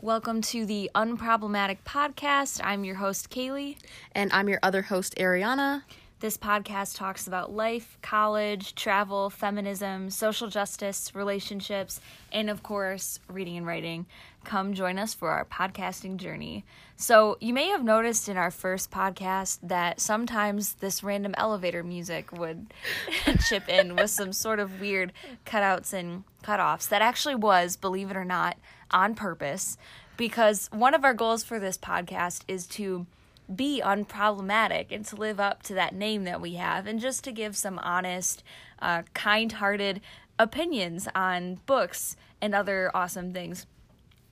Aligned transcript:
Welcome 0.00 0.42
to 0.42 0.66
the 0.66 0.90
Unproblematic 0.94 1.78
Podcast. 1.86 2.60
I'm 2.62 2.84
your 2.84 2.96
host, 2.96 3.30
Kaylee. 3.30 3.76
And 4.12 4.30
I'm 4.32 4.48
your 4.48 4.58
other 4.62 4.82
host, 4.82 5.14
Ariana. 5.16 5.82
This 6.20 6.38
podcast 6.38 6.96
talks 6.96 7.26
about 7.26 7.52
life, 7.52 7.98
college, 8.00 8.74
travel, 8.74 9.28
feminism, 9.30 10.08
social 10.10 10.48
justice, 10.48 11.14
relationships, 11.14 12.00
and 12.32 12.48
of 12.48 12.62
course, 12.62 13.18
reading 13.28 13.56
and 13.56 13.66
writing. 13.66 14.06
Come 14.44 14.74
join 14.74 14.98
us 14.98 15.12
for 15.12 15.30
our 15.30 15.44
podcasting 15.44 16.16
journey. 16.16 16.64
So, 16.96 17.36
you 17.40 17.52
may 17.52 17.68
have 17.68 17.82
noticed 17.82 18.28
in 18.28 18.36
our 18.36 18.50
first 18.50 18.90
podcast 18.90 19.58
that 19.64 20.00
sometimes 20.00 20.74
this 20.74 21.02
random 21.02 21.34
elevator 21.36 21.82
music 21.82 22.30
would 22.32 22.72
chip 23.48 23.68
in 23.68 23.96
with 23.96 24.10
some 24.10 24.32
sort 24.32 24.60
of 24.60 24.80
weird 24.80 25.12
cutouts 25.44 25.92
and 25.92 26.24
cutoffs. 26.42 26.88
That 26.88 27.02
actually 27.02 27.34
was, 27.34 27.76
believe 27.76 28.10
it 28.10 28.16
or 28.16 28.24
not, 28.24 28.56
on 28.90 29.14
purpose 29.14 29.76
because 30.16 30.68
one 30.72 30.94
of 30.94 31.04
our 31.04 31.14
goals 31.14 31.42
for 31.42 31.58
this 31.58 31.76
podcast 31.76 32.42
is 32.46 32.66
to 32.68 33.06
be 33.54 33.82
unproblematic 33.84 34.86
and 34.90 35.04
to 35.06 35.16
live 35.16 35.40
up 35.40 35.62
to 35.64 35.74
that 35.74 35.94
name 35.94 36.24
that 36.24 36.40
we 36.40 36.54
have 36.54 36.86
and 36.86 37.00
just 37.00 37.24
to 37.24 37.32
give 37.32 37.56
some 37.56 37.78
honest, 37.80 38.42
uh, 38.80 39.02
kind 39.12 39.52
hearted 39.52 40.00
opinions 40.38 41.08
on 41.14 41.60
books 41.66 42.16
and 42.40 42.54
other 42.54 42.90
awesome 42.94 43.32
things. 43.32 43.66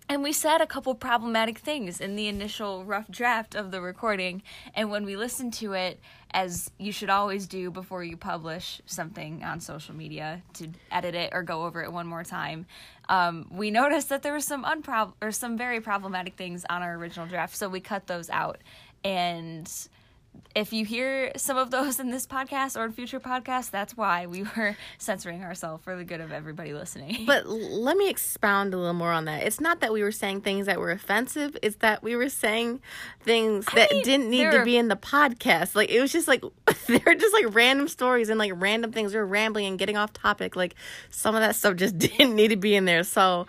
And 0.08 0.22
we 0.22 0.32
said 0.32 0.60
a 0.60 0.66
couple 0.66 0.94
problematic 0.94 1.58
things 1.58 2.00
in 2.00 2.16
the 2.16 2.28
initial 2.28 2.84
rough 2.84 3.08
draft 3.08 3.54
of 3.54 3.70
the 3.70 3.80
recording. 3.80 4.42
And 4.74 4.90
when 4.90 5.04
we 5.04 5.16
listened 5.16 5.54
to 5.54 5.72
it, 5.72 6.00
as 6.32 6.70
you 6.76 6.92
should 6.92 7.08
always 7.08 7.46
do 7.46 7.70
before 7.70 8.02
you 8.02 8.16
publish 8.16 8.82
something 8.84 9.42
on 9.44 9.60
social 9.60 9.94
media 9.94 10.42
to 10.54 10.68
edit 10.90 11.14
it 11.14 11.30
or 11.32 11.42
go 11.42 11.64
over 11.64 11.82
it 11.82 11.92
one 11.92 12.06
more 12.06 12.24
time, 12.24 12.66
um, 13.08 13.46
we 13.50 13.70
noticed 13.70 14.08
that 14.08 14.22
there 14.22 14.32
were 14.32 14.40
some 14.40 14.64
unprob 14.64 15.12
or 15.22 15.30
some 15.30 15.56
very 15.56 15.80
problematic 15.80 16.36
things 16.36 16.66
on 16.68 16.82
our 16.82 16.94
original 16.94 17.26
draft. 17.26 17.56
So 17.56 17.68
we 17.68 17.80
cut 17.80 18.06
those 18.06 18.28
out. 18.28 18.58
And 19.04 19.70
if 20.54 20.72
you 20.72 20.84
hear 20.84 21.32
some 21.36 21.56
of 21.56 21.70
those 21.70 21.98
in 21.98 22.10
this 22.10 22.26
podcast 22.26 22.78
or 22.78 22.84
in 22.84 22.92
future 22.92 23.20
podcasts, 23.20 23.70
that's 23.70 23.96
why 23.96 24.26
we 24.26 24.44
were 24.56 24.76
censoring 24.98 25.42
ourselves 25.42 25.82
for 25.82 25.96
the 25.96 26.04
good 26.04 26.20
of 26.20 26.32
everybody 26.32 26.72
listening. 26.72 27.24
But 27.26 27.46
let 27.46 27.96
me 27.96 28.08
expound 28.08 28.74
a 28.74 28.76
little 28.76 28.92
more 28.92 29.12
on 29.12 29.24
that. 29.26 29.42
It's 29.44 29.60
not 29.60 29.80
that 29.80 29.92
we 29.92 30.02
were 30.02 30.12
saying 30.12 30.42
things 30.42 30.66
that 30.66 30.78
were 30.78 30.90
offensive, 30.90 31.56
it's 31.62 31.76
that 31.76 32.02
we 32.02 32.16
were 32.16 32.28
saying 32.28 32.80
things 33.20 33.64
I 33.68 33.74
that 33.76 33.92
mean, 33.92 34.04
didn't 34.04 34.30
need 34.30 34.50
to 34.50 34.64
be 34.64 34.76
in 34.76 34.88
the 34.88 34.96
podcast. 34.96 35.74
Like, 35.74 35.90
it 35.90 36.00
was 36.00 36.12
just 36.12 36.28
like, 36.28 36.42
they're 36.86 37.14
just 37.14 37.34
like 37.34 37.54
random 37.54 37.88
stories 37.88 38.28
and 38.28 38.38
like 38.38 38.52
random 38.54 38.92
things. 38.92 39.14
We 39.14 39.20
were 39.20 39.26
rambling 39.26 39.66
and 39.66 39.78
getting 39.78 39.96
off 39.96 40.12
topic. 40.12 40.56
Like, 40.56 40.74
some 41.10 41.34
of 41.34 41.40
that 41.40 41.56
stuff 41.56 41.76
just 41.76 41.98
didn't 41.98 42.34
need 42.34 42.48
to 42.48 42.56
be 42.56 42.74
in 42.74 42.84
there. 42.84 43.04
So, 43.04 43.46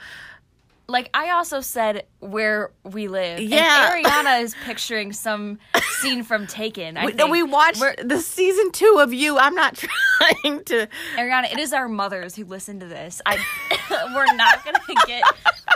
like 0.87 1.09
I 1.13 1.29
also 1.31 1.61
said 1.61 2.05
where 2.19 2.71
we 2.83 3.07
live. 3.07 3.39
and 3.39 3.49
Yeah. 3.49 3.91
Ariana 3.95 4.41
is 4.41 4.53
picturing 4.65 5.13
some 5.13 5.59
scene 6.01 6.23
from 6.23 6.45
Taken. 6.47 6.97
I 6.97 7.05
we, 7.05 7.11
think. 7.13 7.31
we 7.31 7.41
watched 7.43 7.79
We're- 7.79 7.95
the 8.03 8.19
season 8.19 8.71
two 8.71 8.97
of 8.99 9.13
You. 9.13 9.37
I'm 9.37 9.55
not 9.55 9.75
trying 10.43 10.63
to. 10.65 10.87
Ariana, 11.15 11.51
it 11.51 11.59
is 11.59 11.71
our 11.73 11.87
mothers 11.87 12.35
who 12.35 12.45
listen 12.45 12.79
to 12.81 12.85
this. 12.85 13.21
I 13.25 13.37
we're 14.13 14.35
not 14.35 14.63
gonna 14.65 14.79
get 15.07 15.23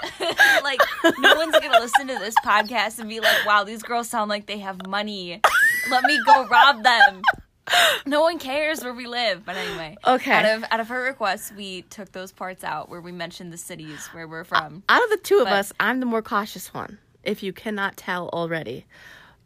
like 0.64 0.81
no 1.19 1.36
one's 1.36 1.53
gonna 1.59 1.80
listen 1.80 2.08
to 2.08 2.16
this 2.19 2.36
podcast 2.45 2.99
and 2.99 3.08
be 3.09 3.19
like, 3.19 3.45
wow, 3.45 3.64
these 3.64 3.83
girls 3.83 4.09
sound 4.09 4.30
like 4.30 4.45
they 4.45 4.58
have 4.59 4.86
money. 4.88 5.42
Let 5.89 6.03
me 6.03 6.19
go 6.25 6.45
rob 6.47 6.83
them. 6.83 7.21
No 8.06 8.22
one 8.22 8.40
cares 8.40 8.82
where 8.84 8.94
we 8.94 9.06
live. 9.08 9.46
But 9.46 9.56
anyway. 9.58 9.98
Okay. 10.06 10.32
Out 10.32 10.46
of 10.46 10.64
out 10.72 10.80
of 10.80 10.88
her 10.90 11.02
requests, 11.04 11.52
we 11.52 11.82
took 11.84 12.12
those 12.12 12.32
parts 12.32 12.64
out 12.64 12.90
where 12.90 13.02
we 13.02 13.12
mentioned 13.12 13.52
the 13.52 13.58
cities 13.58 14.08
where 14.14 14.28
we're 14.28 14.44
from. 14.46 14.84
Out 14.88 15.04
of 15.04 15.10
the 15.10 15.18
two 15.18 15.40
of 15.40 15.48
us, 15.48 15.73
I'm 15.80 16.00
the 16.00 16.06
more 16.06 16.22
cautious 16.22 16.73
one, 16.73 16.98
if 17.23 17.44
you 17.44 17.52
cannot 17.54 17.98
tell 17.98 18.30
already. 18.30 18.86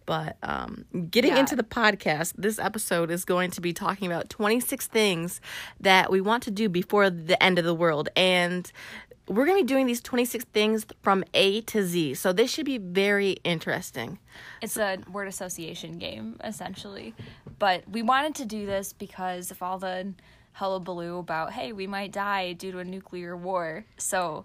But 0.06 0.36
um, 0.44 0.86
getting 1.10 1.34
Yeah. 1.34 1.40
into 1.40 1.56
the 1.56 1.64
podcast, 1.64 2.34
this 2.38 2.60
episode 2.60 3.12
is 3.12 3.24
going 3.24 3.52
to 3.52 3.62
be 3.62 3.72
talking 3.72 4.08
about 4.12 4.30
26 4.30 4.88
things 4.88 5.40
that 5.80 6.12
we 6.12 6.22
want 6.22 6.44
to 6.44 6.52
do 6.52 6.70
before 6.70 7.10
the 7.10 7.42
end 7.42 7.58
of 7.60 7.66
the 7.66 7.76
world. 7.76 8.10
And 8.16 8.70
we're 9.32 9.46
going 9.46 9.58
to 9.58 9.64
be 9.64 9.68
doing 9.68 9.88
these 9.88 10.02
26 10.02 10.44
things 10.46 10.86
from 11.02 11.24
A 11.34 11.62
to 11.62 11.84
Z. 11.84 12.16
So 12.16 12.34
this 12.34 12.52
should 12.52 12.66
be 12.66 12.78
very 12.78 13.38
interesting. 13.46 14.20
It's 14.62 14.76
a 14.76 14.98
word 15.10 15.30
association 15.30 15.98
game, 15.98 16.38
essentially. 16.44 17.16
But 17.58 17.88
we 17.90 18.02
wanted 18.02 18.36
to 18.36 18.46
do 18.46 18.66
this 18.66 18.92
because 18.92 19.50
of 19.50 19.64
all 19.64 19.80
the 19.80 20.14
hullabaloo 20.54 21.18
about, 21.18 21.54
hey, 21.54 21.72
we 21.72 21.88
might 21.88 22.12
die 22.12 22.52
due 22.52 22.74
to 22.74 22.80
a 22.80 22.84
nuclear 22.84 23.38
war. 23.38 23.86
So, 23.98 24.44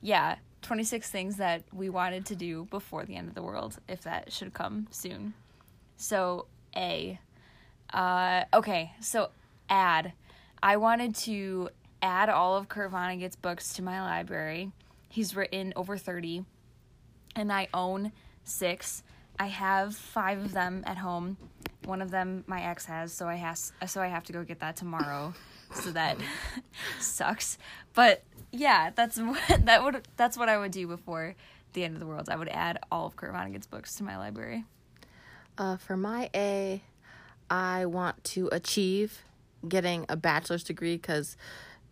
yeah, 0.00 0.36
26 0.62 1.10
things 1.10 1.36
that 1.36 1.62
we 1.70 1.90
wanted 1.90 2.24
to 2.26 2.34
do 2.34 2.64
before 2.70 3.04
the 3.04 3.16
end 3.16 3.28
of 3.28 3.34
the 3.34 3.42
world, 3.42 3.78
if 3.88 4.02
that 4.04 4.32
should 4.32 4.54
come 4.54 4.86
soon. 4.90 5.34
So, 5.98 6.46
A. 6.74 7.20
Uh, 7.92 8.44
okay, 8.54 8.92
so 9.00 9.28
add. 9.68 10.14
I 10.62 10.78
wanted 10.78 11.14
to 11.16 11.68
add 12.04 12.28
all 12.28 12.56
of 12.56 12.68
Kurt 12.68 12.92
Vonnegut's 12.92 13.34
books 13.34 13.72
to 13.74 13.82
my 13.82 14.02
library. 14.02 14.70
He's 15.08 15.34
written 15.34 15.72
over 15.74 15.96
30 15.96 16.44
and 17.34 17.50
I 17.50 17.68
own 17.72 18.12
six. 18.44 19.02
I 19.38 19.46
have 19.46 19.96
five 19.96 20.38
of 20.38 20.52
them 20.52 20.84
at 20.86 20.98
home. 20.98 21.38
One 21.86 22.02
of 22.02 22.10
them 22.10 22.44
my 22.46 22.62
ex 22.62 22.84
has, 22.84 23.12
so 23.12 23.26
I 23.26 23.36
has 23.36 23.72
so 23.86 24.02
I 24.02 24.08
have 24.08 24.24
to 24.24 24.32
go 24.32 24.44
get 24.44 24.60
that 24.60 24.76
tomorrow. 24.76 25.32
so 25.72 25.90
that 25.92 26.18
sucks. 27.00 27.56
But 27.94 28.22
yeah, 28.52 28.90
that's 28.94 29.18
what 29.20 29.40
that 29.64 29.82
would 29.82 30.06
that's 30.16 30.36
what 30.36 30.48
I 30.48 30.58
would 30.58 30.72
do 30.72 30.86
before 30.86 31.34
the 31.72 31.84
end 31.84 31.94
of 31.94 32.00
the 32.00 32.06
world. 32.06 32.28
I 32.28 32.36
would 32.36 32.48
add 32.48 32.78
all 32.92 33.06
of 33.06 33.16
Kurt 33.16 33.32
Vonnegut's 33.32 33.66
books 33.66 33.96
to 33.96 34.04
my 34.04 34.18
library. 34.18 34.64
Uh, 35.56 35.78
for 35.78 35.96
my 35.96 36.28
A, 36.34 36.82
I 37.48 37.86
want 37.86 38.22
to 38.24 38.48
achieve 38.52 39.22
getting 39.66 40.04
a 40.08 40.16
bachelor's 40.16 40.64
degree 40.64 40.96
because 40.96 41.36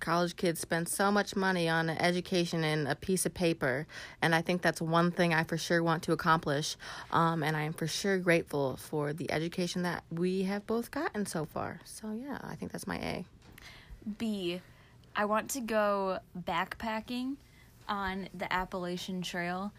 college 0.02 0.36
kids 0.36 0.60
spend 0.60 0.88
so 0.88 1.10
much 1.10 1.34
money 1.34 1.68
on 1.68 1.88
education 1.88 2.64
and 2.64 2.86
a 2.86 2.94
piece 2.94 3.24
of 3.24 3.32
paper. 3.32 3.86
And 4.20 4.34
I 4.34 4.42
think 4.42 4.60
that's 4.60 4.82
one 4.82 5.10
thing 5.10 5.32
I 5.32 5.44
for 5.44 5.56
sure 5.56 5.82
want 5.82 6.02
to 6.02 6.12
accomplish. 6.12 6.76
Um, 7.10 7.42
and 7.42 7.56
I 7.56 7.62
am 7.62 7.72
for 7.72 7.86
sure 7.86 8.18
grateful 8.18 8.76
for 8.76 9.14
the 9.14 9.30
education 9.30 9.82
that 9.82 10.04
we 10.10 10.42
have 10.42 10.66
both 10.66 10.90
gotten 10.90 11.24
so 11.24 11.46
far. 11.46 11.80
So, 11.84 12.12
yeah, 12.12 12.38
I 12.42 12.56
think 12.56 12.72
that's 12.72 12.86
my 12.86 12.96
A. 12.96 13.24
B, 14.18 14.60
I 15.16 15.24
want 15.24 15.50
to 15.50 15.60
go 15.60 16.18
backpacking 16.38 17.36
on 17.88 18.28
the 18.34 18.52
Appalachian 18.52 19.22
Trail. 19.22 19.72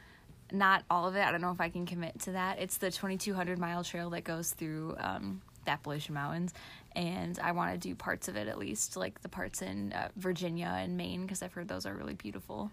Not 0.51 0.83
all 0.89 1.07
of 1.07 1.15
it. 1.15 1.21
I 1.21 1.31
don't 1.31 1.41
know 1.41 1.51
if 1.51 1.59
I 1.59 1.69
can 1.69 1.85
commit 1.85 2.19
to 2.21 2.31
that. 2.31 2.59
It's 2.59 2.77
the 2.77 2.91
2,200 2.91 3.59
mile 3.59 3.83
trail 3.83 4.09
that 4.11 4.23
goes 4.23 4.51
through 4.51 4.95
um, 4.99 5.41
the 5.65 5.71
Appalachian 5.71 6.13
Mountains, 6.13 6.53
and 6.95 7.37
I 7.39 7.51
want 7.51 7.71
to 7.73 7.77
do 7.77 7.95
parts 7.95 8.27
of 8.27 8.35
it 8.35 8.47
at 8.47 8.57
least, 8.57 8.95
like 8.97 9.21
the 9.21 9.29
parts 9.29 9.61
in 9.61 9.93
uh, 9.93 10.09
Virginia 10.15 10.73
and 10.77 10.97
Maine, 10.97 11.21
because 11.23 11.41
I've 11.43 11.53
heard 11.53 11.67
those 11.67 11.85
are 11.85 11.93
really 11.93 12.13
beautiful. 12.13 12.71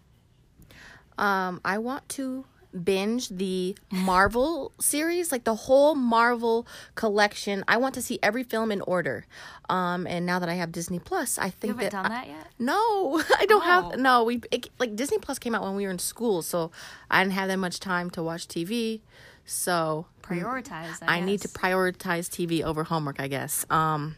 Um, 1.19 1.61
I 1.65 1.79
want 1.79 2.09
to 2.11 2.45
binge 2.85 3.29
the 3.31 3.77
Marvel 3.91 4.73
series, 4.81 5.33
like 5.33 5.45
the 5.45 5.55
whole 5.55 5.95
Marvel 5.95 6.67
collection. 6.95 7.65
I 7.67 7.77
want 7.79 7.95
to 7.97 8.03
see 8.03 8.19
every 8.23 8.43
film 8.45 8.71
in 8.71 8.81
order. 8.83 9.27
Um, 9.69 10.07
and 10.07 10.25
now 10.25 10.39
that 10.39 10.49
I 10.49 10.55
have 10.55 10.71
Disney 10.73 10.99
Plus, 11.01 11.37
I 11.39 11.47
You 11.47 11.51
think 11.51 11.75
haven't 11.77 11.93
that 11.93 12.03
done 12.03 12.11
that 12.13 12.29
yet? 12.29 12.47
No, 12.59 13.21
I 13.39 13.47
don't 13.47 13.63
Oh. 13.63 13.91
have. 13.91 13.99
No, 13.99 14.25
we 14.25 14.41
it, 14.51 14.69
like 14.79 14.95
Disney 14.97 15.19
Plus 15.19 15.39
came 15.39 15.55
out 15.55 15.63
when 15.63 15.75
we 15.75 15.85
were 15.85 15.91
in 15.91 15.99
school, 15.99 16.43
so 16.43 16.71
I 17.11 17.23
didn't 17.23 17.35
have 17.35 17.49
that 17.49 17.59
much 17.59 17.81
time 17.81 18.09
to 18.11 18.23
watch 18.23 18.47
TV. 18.47 19.01
So 19.45 20.07
Prioritize. 20.31 20.99
I, 21.03 21.19
I 21.19 21.21
need 21.21 21.41
to 21.43 21.49
prioritize 21.49 22.29
TV 22.29 22.63
over 22.63 22.85
homework, 22.85 23.21
I 23.21 23.29
guess. 23.29 23.67
Um, 23.71 24.17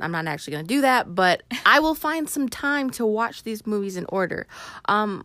I'm 0.00 0.10
not 0.12 0.26
actually 0.26 0.52
going 0.52 0.64
to 0.66 0.74
do 0.74 0.80
that, 0.82 1.14
but 1.14 1.42
I 1.64 1.80
will 1.80 1.94
find 1.94 2.28
some 2.28 2.48
time 2.48 2.90
to 2.90 3.06
watch 3.06 3.42
these 3.42 3.66
movies 3.66 3.96
in 3.96 4.06
order. 4.08 4.46
Um, 4.86 5.24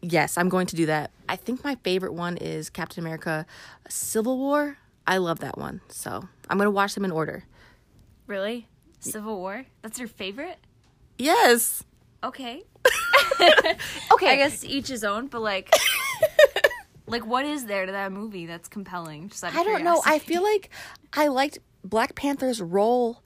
yes, 0.00 0.38
I'm 0.38 0.48
going 0.48 0.66
to 0.68 0.76
do 0.76 0.86
that. 0.86 1.10
I 1.28 1.36
think 1.36 1.64
my 1.64 1.76
favorite 1.76 2.14
one 2.14 2.36
is 2.36 2.70
Captain 2.70 3.02
America 3.02 3.46
Civil 3.88 4.38
War. 4.38 4.78
I 5.06 5.18
love 5.18 5.40
that 5.40 5.58
one. 5.58 5.80
So 5.88 6.28
I'm 6.48 6.56
going 6.56 6.66
to 6.66 6.70
watch 6.70 6.94
them 6.94 7.04
in 7.04 7.10
order. 7.10 7.44
Really? 8.26 8.68
Civil 9.00 9.36
War? 9.36 9.66
That's 9.82 9.98
your 9.98 10.08
favorite? 10.08 10.58
Yes. 11.18 11.84
Okay. 12.22 12.62
Okay. 14.12 14.28
I 14.32 14.36
guess 14.36 14.64
each 14.64 14.88
his 14.88 15.04
own, 15.04 15.26
but 15.26 15.40
like, 15.40 15.70
like 17.06 17.26
what 17.26 17.44
is 17.44 17.66
there 17.66 17.86
to 17.86 17.92
that 17.92 18.12
movie 18.12 18.46
that's 18.46 18.68
compelling? 18.68 19.28
Just 19.28 19.44
I 19.44 19.62
don't 19.64 19.84
know. 19.84 20.02
I 20.06 20.18
feel 20.18 20.42
like 20.42 20.70
I 21.12 21.28
liked 21.28 21.58
Black 21.82 22.14
Panther's 22.14 22.60
role 22.62 23.22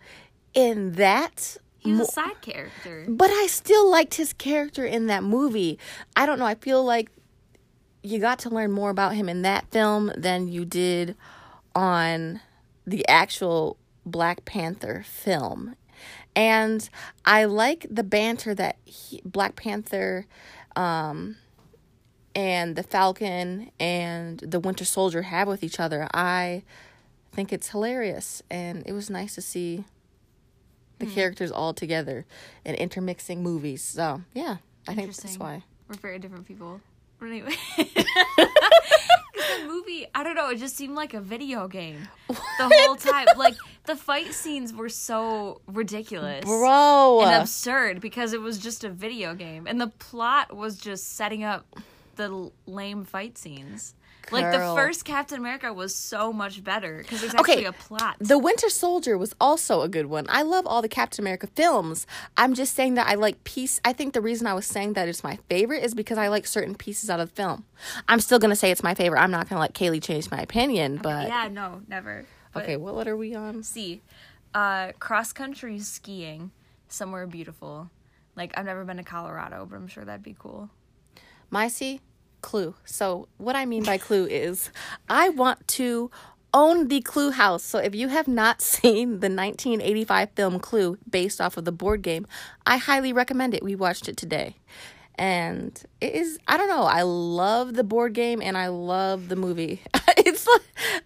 in 0.55 0.93
that. 0.93 1.57
he 1.79 1.91
was 1.91 1.99
mo- 1.99 2.05
a 2.05 2.09
side 2.09 2.41
character. 2.41 3.07
but 3.09 3.31
I 3.31 3.47
still 3.47 3.89
liked 3.91 4.15
his 4.15 4.33
character 4.33 4.85
in 4.85 5.07
that 5.07 5.23
movie. 5.23 5.79
I 6.17 6.27
don't 6.27 6.39
know. 6.39 6.47
I 6.47 6.55
feel 6.57 6.85
like 6.85 7.11
you 8.03 8.19
got 8.19 8.39
to 8.41 8.51
learn 8.51 8.73
more 8.73 8.91
about 8.91 9.15
him 9.15 9.29
in 9.29 9.43
that 9.43 9.71
film 9.71 10.13
than 10.17 10.49
you 10.49 10.65
did 10.65 11.17
on 11.75 12.41
the 12.87 13.07
actual 13.09 13.77
Black 14.05 14.45
Panther 14.45 15.05
film. 15.07 15.77
And. 16.35 16.89
I 17.25 17.45
like 17.45 17.87
the 17.91 18.05
banter 18.05 18.55
that 18.55 18.77
he, 18.87 19.21
Black 19.23 19.55
Panther 19.55 20.27
um, 20.77 21.37
and 22.35 22.77
the 22.77 22.83
Falcon 22.83 23.71
and 23.81 24.39
the 24.41 24.61
Winter 24.61 24.85
Soldier 24.85 25.23
have 25.23 25.49
with 25.49 25.63
each 25.63 25.81
other. 25.81 26.09
I 26.15 26.63
think 27.33 27.53
it's 27.53 27.69
hilarious, 27.71 28.43
and 28.51 28.83
it 28.87 28.93
was 28.93 29.11
nice 29.11 29.35
to 29.37 29.41
see 29.43 29.85
the 30.99 31.07
Hmm. 31.07 31.13
characters 31.13 31.51
all 31.53 31.73
together 31.75 32.27
and 32.65 32.77
intermixing 32.77 33.43
movies. 33.43 33.83
So 33.83 34.23
yeah, 34.35 34.57
I 34.87 34.95
think 34.95 35.15
that's 35.15 35.39
why. 35.39 35.63
We're 35.89 35.95
very 35.97 36.19
different 36.19 36.47
people. 36.47 36.81
But 37.19 37.27
anyway. 37.27 37.55
the 38.39 39.65
movie, 39.67 40.07
I 40.15 40.23
don't 40.23 40.35
know, 40.35 40.51
it 40.51 40.57
just 40.59 40.77
seemed 40.77 40.95
like 40.95 41.15
a 41.15 41.21
video 41.21 41.69
game 41.69 42.09
the 42.29 42.35
whole 42.73 42.97
time. 42.97 43.27
Like 43.37 43.55
the 43.87 43.97
fight 43.97 44.33
scenes 44.35 44.73
were 44.73 44.89
so 44.89 45.61
ridiculous. 45.67 46.45
Bro, 46.45 47.23
and 47.23 47.43
absurd 47.43 48.01
because 48.01 48.33
it 48.33 48.41
was 48.41 48.59
just 48.59 48.85
a 48.85 48.89
video 48.91 49.35
game 49.35 49.67
and 49.67 49.81
the 49.81 49.87
plot 49.89 50.55
was 50.57 50.77
just 50.79 51.17
setting 51.17 51.43
up 51.45 51.67
the 52.19 52.51
lame 52.67 53.05
fight 53.05 53.39
scenes 53.39 53.95
like 54.31 54.53
the 54.53 54.59
first 54.77 55.07
captain 55.07 55.39
america 55.39 55.73
was 55.73 55.95
so 55.95 56.35
much 56.35 56.63
better 56.63 56.99
because 56.99 57.23
there's 57.23 57.35
Okay, 57.37 57.53
actually 57.53 57.65
a 57.65 57.73
plot 57.73 58.17
The 58.19 58.37
Winter 58.37 58.69
Soldier 58.69 59.17
was 59.17 59.35
also 59.41 59.81
a 59.81 59.89
good 59.89 60.05
one. 60.07 60.27
I 60.29 60.43
love 60.43 60.67
all 60.67 60.83
the 60.83 60.89
Captain 60.89 61.23
America 61.23 61.47
films. 61.47 62.07
I'm 62.37 62.53
just 62.53 62.75
saying 62.75 62.95
that 62.95 63.07
I 63.09 63.15
like 63.15 63.43
piece. 63.45 63.81
I 63.87 63.95
think 63.95 64.13
the 64.13 64.21
reason 64.21 64.47
I 64.47 64.53
was 64.53 64.67
saying 64.67 64.93
that 64.93 65.09
it's 65.09 65.25
my 65.25 65.39
favorite 65.49 65.83
is 65.83 65.95
because 65.95 66.19
I 66.19 66.29
like 66.29 66.47
certain 66.47 66.75
pieces 66.75 67.09
out 67.09 67.21
of 67.21 67.31
the 67.31 67.35
film. 67.37 67.65
I'm 68.07 68.21
still 68.21 68.39
gonna 68.39 68.55
say 68.57 68.71
it's 68.71 68.83
my 68.83 68.93
favorite. 68.95 69.21
I'm 69.21 69.31
not 69.31 69.49
gonna 69.49 69.63
let 69.63 69.73
Kaylee 69.73 70.03
change 70.03 70.31
my 70.31 70.41
opinion. 70.43 71.01
But 71.03 71.29
yeah 71.29 71.49
no 71.51 71.81
never 71.89 72.27
but 72.53 72.65
okay, 72.65 72.77
what 72.77 72.95
letter 72.95 73.13
are 73.13 73.17
we 73.17 73.35
on? 73.35 73.63
see 73.63 74.03
uh 74.53 74.93
cross 74.99 75.33
country 75.33 75.79
skiing 75.79 76.51
somewhere 76.89 77.27
beautiful 77.27 77.91
like 78.37 78.53
i've 78.59 78.67
never 78.67 78.85
been 78.85 78.97
to 78.99 79.03
colorado 79.03 79.67
but 79.69 79.77
i'm 79.77 79.87
sure 79.89 80.05
that'd 80.05 80.23
be 80.23 80.37
cool 80.39 80.69
My 81.51 81.69
C, 81.69 82.01
Clue. 82.43 82.75
So 82.85 83.29
what 83.39 83.57
I 83.57 83.67
mean 83.67 83.85
by 83.85 83.99
Clue 83.99 84.27
is 84.27 84.71
I 85.09 85.29
want 85.29 85.67
to 85.69 86.11
own 86.55 86.89
the 86.89 87.01
Clue 87.01 87.31
house. 87.31 87.63
So 87.63 87.79
if 87.79 87.95
you 87.95 88.09
have 88.09 88.29
not 88.29 88.61
seen 88.75 89.21
the 89.21 89.29
1985 89.29 90.31
film 90.31 90.61
Clue 90.61 90.99
based 91.09 91.41
off 91.41 91.57
of 91.57 91.65
the 91.65 91.73
board 91.73 92.03
game, 92.03 92.27
I 92.67 92.77
highly 92.77 93.13
recommend 93.13 93.55
it. 93.55 93.63
We 93.63 93.75
watched 93.75 94.09
it 94.09 94.17
today. 94.17 94.57
And 95.17 95.81
it 96.01 96.15
is 96.15 96.39
I 96.47 96.57
don't 96.57 96.69
know, 96.69 96.85
I 96.85 97.03
love 97.03 97.75
the 97.75 97.85
board 97.85 98.13
game 98.13 98.41
and 98.41 98.57
I 98.57 98.69
love 98.69 99.29
the 99.29 99.37
movie. 99.37 99.83
it's 100.17 100.47
like 100.47 101.03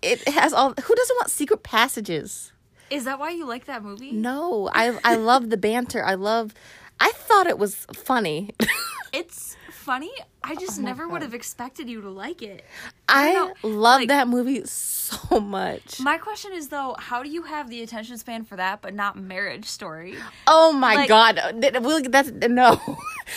it 0.00 0.28
has 0.28 0.52
all 0.52 0.74
who 0.80 0.94
doesn't 0.94 1.16
want 1.16 1.30
secret 1.30 1.62
passages? 1.62 2.52
is 2.90 3.04
that 3.04 3.18
why 3.18 3.28
you 3.30 3.44
like 3.44 3.66
that 3.66 3.82
movie 3.82 4.12
No, 4.12 4.70
I 4.72 4.98
I 5.04 5.16
love 5.16 5.50
the 5.50 5.56
banter. 5.58 6.02
I 6.04 6.14
love 6.14 6.54
I 7.00 7.10
thought 7.14 7.46
it 7.46 7.58
was 7.58 7.86
funny. 7.92 8.54
it's 9.12 9.56
funny 9.88 10.10
i 10.44 10.54
just 10.54 10.78
oh 10.78 10.82
never 10.82 11.08
would 11.08 11.22
Oh 11.22 11.24
have 11.24 11.34
expected 11.34 11.88
you 11.88 12.00
to 12.02 12.10
like 12.10 12.42
it 12.42 12.62
I 13.08 13.32
know, 13.32 13.54
love 13.62 14.00
like- 14.00 14.08
that 14.08 14.28
movie 14.28 14.62
so 14.66 15.40
much. 15.40 15.98
My 15.98 16.18
question 16.18 16.52
is 16.52 16.68
though, 16.68 16.94
how 16.98 17.22
do 17.22 17.30
you 17.30 17.42
have 17.44 17.70
the 17.70 17.80
attention 17.82 18.18
span 18.18 18.44
for 18.44 18.56
that 18.56 18.82
but 18.82 18.92
not 18.92 19.16
Marriage 19.16 19.64
Story? 19.64 20.14
Oh 20.46 20.72
my 20.74 20.94
Like- 20.94 21.08
god, 21.08 21.40
we'll- 21.80 22.02
that's 22.02 22.30
no. 22.30 22.68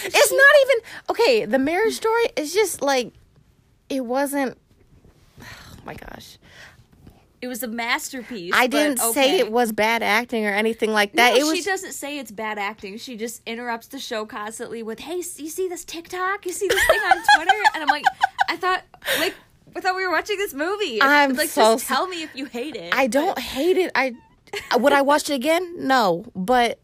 it's 0.03 0.31
not 0.43 0.53
even 0.63 0.77
okay. 1.11 1.45
The 1.45 1.57
marriage 1.59 1.93
story 1.93 2.25
is 2.35 2.53
just 2.53 2.81
like 2.81 3.13
it 3.89 4.01
wasn't. 4.05 4.57
Oh 5.41 5.83
my 5.85 5.95
gosh, 5.95 6.37
It 7.41 7.47
was 7.47 7.63
a 7.63 7.67
masterpiece. 7.67 8.53
I 8.55 8.67
didn't 8.67 8.99
say 8.99 9.09
okay. 9.09 9.39
it 9.39 9.51
was 9.51 9.71
bad 9.71 10.03
acting 10.03 10.45
or 10.45 10.51
anything 10.51 10.91
like 10.91 11.13
that. 11.13 11.33
No, 11.33 11.39
it 11.39 11.43
was. 11.43 11.55
she 11.55 11.63
doesn't 11.63 11.93
say 11.93 12.19
it's 12.19 12.29
bad 12.29 12.59
acting. 12.59 12.97
She 12.99 13.17
just 13.17 13.41
interrupts 13.47 13.87
the 13.87 13.97
show 13.97 14.27
constantly 14.27 14.83
with, 14.83 14.99
"Hey, 14.99 15.15
you 15.15 15.49
see 15.49 15.67
this 15.67 15.83
TikTok? 15.83 16.45
You 16.45 16.51
see 16.51 16.67
this 16.67 16.85
thing 16.85 16.99
on 16.99 17.17
Twitter?" 17.35 17.57
and 17.73 17.81
I'm 17.83 17.89
like, 17.89 18.05
I 18.47 18.57
thought, 18.57 18.83
like, 19.17 19.33
I 19.75 19.79
thought 19.81 19.95
we 19.95 20.05
were 20.05 20.11
watching 20.11 20.37
this 20.37 20.53
movie. 20.53 21.01
I'm 21.01 21.33
like, 21.33 21.49
so 21.49 21.75
just 21.75 21.87
tell 21.87 22.05
me 22.07 22.21
if 22.21 22.35
you 22.35 22.45
hate 22.45 22.75
it. 22.75 22.93
I 22.95 23.07
don't 23.07 23.39
hate 23.39 23.77
it. 23.77 23.91
I 23.95 24.13
would 24.77 24.93
I 24.93 25.01
watch 25.01 25.29
it 25.29 25.33
again? 25.33 25.75
No, 25.77 26.25
but 26.35 26.79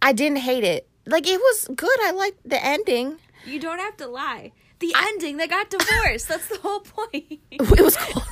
I 0.00 0.12
didn't 0.12 0.38
hate 0.38 0.64
it. 0.64 0.88
Like 1.06 1.28
it 1.28 1.38
was 1.38 1.68
good. 1.74 1.98
I 2.02 2.12
liked 2.12 2.48
the 2.48 2.64
ending. 2.64 3.18
You 3.44 3.60
don't 3.60 3.80
have 3.80 3.96
to 3.98 4.06
lie. 4.06 4.52
The 4.84 4.94
ending, 4.98 5.38
they 5.38 5.46
got 5.46 5.70
divorced. 5.70 6.28
That's 6.28 6.46
the 6.46 6.58
whole 6.58 6.80
point. 6.80 7.40
It 7.50 7.80
was 7.80 7.96
cool. 7.96 8.22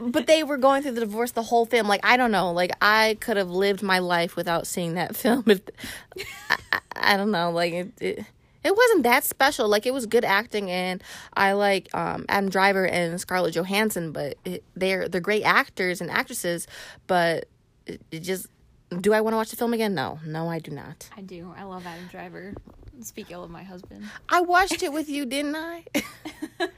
but 0.10 0.26
they 0.26 0.42
were 0.42 0.56
going 0.56 0.82
through 0.82 0.92
the 0.92 1.00
divorce 1.00 1.32
the 1.32 1.42
whole 1.42 1.66
film. 1.66 1.88
Like 1.88 2.00
I 2.04 2.16
don't 2.16 2.30
know. 2.30 2.52
Like 2.52 2.72
I 2.80 3.18
could 3.20 3.36
have 3.36 3.50
lived 3.50 3.82
my 3.82 3.98
life 3.98 4.34
without 4.34 4.66
seeing 4.66 4.94
that 4.94 5.14
film. 5.22 5.44
If 5.46 5.60
I, 6.48 6.56
I, 6.72 6.80
I 6.94 7.16
don't 7.18 7.30
know. 7.32 7.50
Like 7.50 7.74
it, 7.74 7.92
it, 8.00 8.24
it 8.64 8.74
wasn't 8.74 9.02
that 9.02 9.24
special. 9.24 9.68
Like 9.68 9.84
it 9.84 9.92
was 9.92 10.06
good 10.06 10.24
acting, 10.24 10.70
and 10.70 11.02
I 11.34 11.52
like 11.52 11.94
um, 11.94 12.24
Adam 12.30 12.48
Driver 12.48 12.86
and 12.86 13.20
Scarlett 13.20 13.54
Johansson. 13.54 14.12
But 14.12 14.38
it, 14.46 14.64
they're 14.74 15.06
they're 15.06 15.20
great 15.20 15.42
actors 15.42 16.00
and 16.00 16.10
actresses. 16.10 16.66
But 17.06 17.44
it, 17.86 18.00
it 18.10 18.20
just. 18.20 18.46
Do 19.00 19.12
I 19.12 19.20
want 19.20 19.32
to 19.32 19.36
watch 19.36 19.50
the 19.50 19.56
film 19.56 19.72
again? 19.72 19.94
No, 19.94 20.18
no, 20.26 20.48
I 20.48 20.58
do 20.58 20.70
not. 20.70 21.08
I 21.16 21.20
do. 21.22 21.52
I 21.56 21.64
love 21.64 21.86
Adam 21.86 22.06
Driver. 22.10 22.54
Speak 23.00 23.30
ill 23.30 23.42
of 23.44 23.50
my 23.50 23.62
husband. 23.62 24.04
I 24.28 24.40
watched 24.42 24.82
it 24.82 24.92
with 24.92 25.08
you, 25.16 25.24
didn't 25.26 25.56
I? 25.56 25.84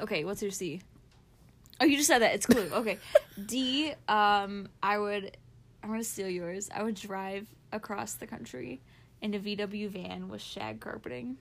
Okay, 0.00 0.24
what's 0.24 0.40
your 0.40 0.50
C? 0.50 0.80
Oh, 1.78 1.84
you 1.84 1.96
just 1.98 2.06
said 2.08 2.20
that. 2.20 2.34
It's 2.34 2.46
Clue. 2.46 2.70
Okay. 2.72 2.96
D, 3.46 3.92
um, 4.08 4.68
I 4.82 4.98
would, 4.98 5.36
I'm 5.82 5.90
going 5.90 6.00
to 6.00 6.04
steal 6.08 6.28
yours. 6.28 6.70
I 6.74 6.82
would 6.82 6.94
drive 6.94 7.46
across 7.70 8.14
the 8.14 8.26
country 8.26 8.80
in 9.20 9.34
a 9.34 9.38
VW 9.38 9.90
van 9.90 10.28
with 10.30 10.40
shag 10.40 10.80
carpeting. 10.80 11.36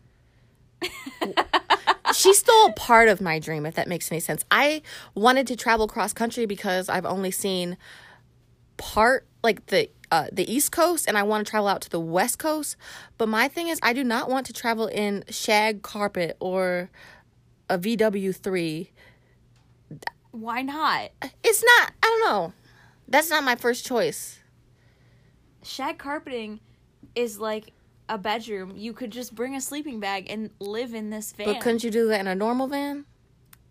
she 2.13 2.33
stole 2.33 2.73
part 2.73 3.07
of 3.07 3.21
my 3.21 3.39
dream 3.39 3.65
if 3.65 3.75
that 3.75 3.87
makes 3.87 4.09
any 4.11 4.19
sense 4.21 4.45
i 4.49 4.81
wanted 5.13 5.45
to 5.45 5.53
travel 5.55 5.87
cross 5.87 6.13
country 6.13 6.45
because 6.45 6.87
i've 6.87 7.05
only 7.05 7.29
seen 7.31 7.77
part 8.77 9.27
like 9.43 9.65
the 9.67 9.89
uh, 10.11 10.27
the 10.31 10.51
east 10.51 10.71
coast 10.71 11.07
and 11.07 11.17
i 11.17 11.23
want 11.23 11.45
to 11.45 11.49
travel 11.49 11.67
out 11.67 11.81
to 11.81 11.89
the 11.89 11.99
west 11.99 12.39
coast 12.39 12.75
but 13.17 13.27
my 13.29 13.47
thing 13.47 13.67
is 13.67 13.79
i 13.83 13.93
do 13.93 14.03
not 14.03 14.29
want 14.29 14.45
to 14.45 14.53
travel 14.53 14.87
in 14.87 15.23
shag 15.29 15.81
carpet 15.81 16.35
or 16.39 16.89
a 17.69 17.77
vw3 17.77 18.87
Why 20.31 20.61
not? 20.61 21.09
it's 21.43 21.63
not 21.63 21.91
i 22.03 22.07
don't 22.07 22.21
know 22.31 22.53
that's 23.07 23.29
not 23.29 23.43
my 23.43 23.55
first 23.55 23.85
choice 23.85 24.39
Shag 25.61 25.97
carpeting 25.97 26.61
is 27.15 27.37
like 27.37 27.73
a 28.07 28.17
bedroom. 28.17 28.73
You 28.77 28.93
could 28.93 29.11
just 29.11 29.35
bring 29.35 29.55
a 29.55 29.61
sleeping 29.61 29.99
bag 29.99 30.29
and 30.29 30.49
live 30.59 30.93
in 30.93 31.09
this 31.09 31.33
van. 31.33 31.45
but 31.47 31.59
couldn't 31.61 31.83
you 31.83 31.91
do 31.91 32.07
that 32.07 32.21
in 32.21 32.27
a 32.27 32.33
normal 32.33 32.67
van 32.67 33.03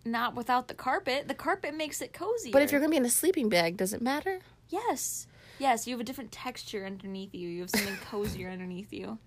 Not 0.04 0.34
without 0.36 0.68
the 0.68 0.74
carpet. 0.74 1.28
The 1.28 1.34
carpet 1.34 1.74
makes 1.74 2.02
it 2.02 2.12
cozy. 2.12 2.50
but 2.52 2.60
if 2.62 2.70
you're 2.70 2.80
gonna 2.80 2.90
be 2.90 2.98
in 2.98 3.06
a 3.06 3.10
sleeping 3.10 3.48
bag 3.48 3.76
does 3.78 3.92
it 3.94 4.02
matter 4.02 4.40
Yes. 4.68 5.26
Yes, 5.58 5.86
you 5.86 5.94
have 5.94 6.00
a 6.00 6.04
different 6.04 6.32
texture 6.32 6.86
underneath 6.86 7.34
you. 7.34 7.48
You 7.48 7.62
have 7.62 7.70
something 7.70 7.96
cozier 8.10 8.50
underneath 8.50 8.92
you. 8.92 9.18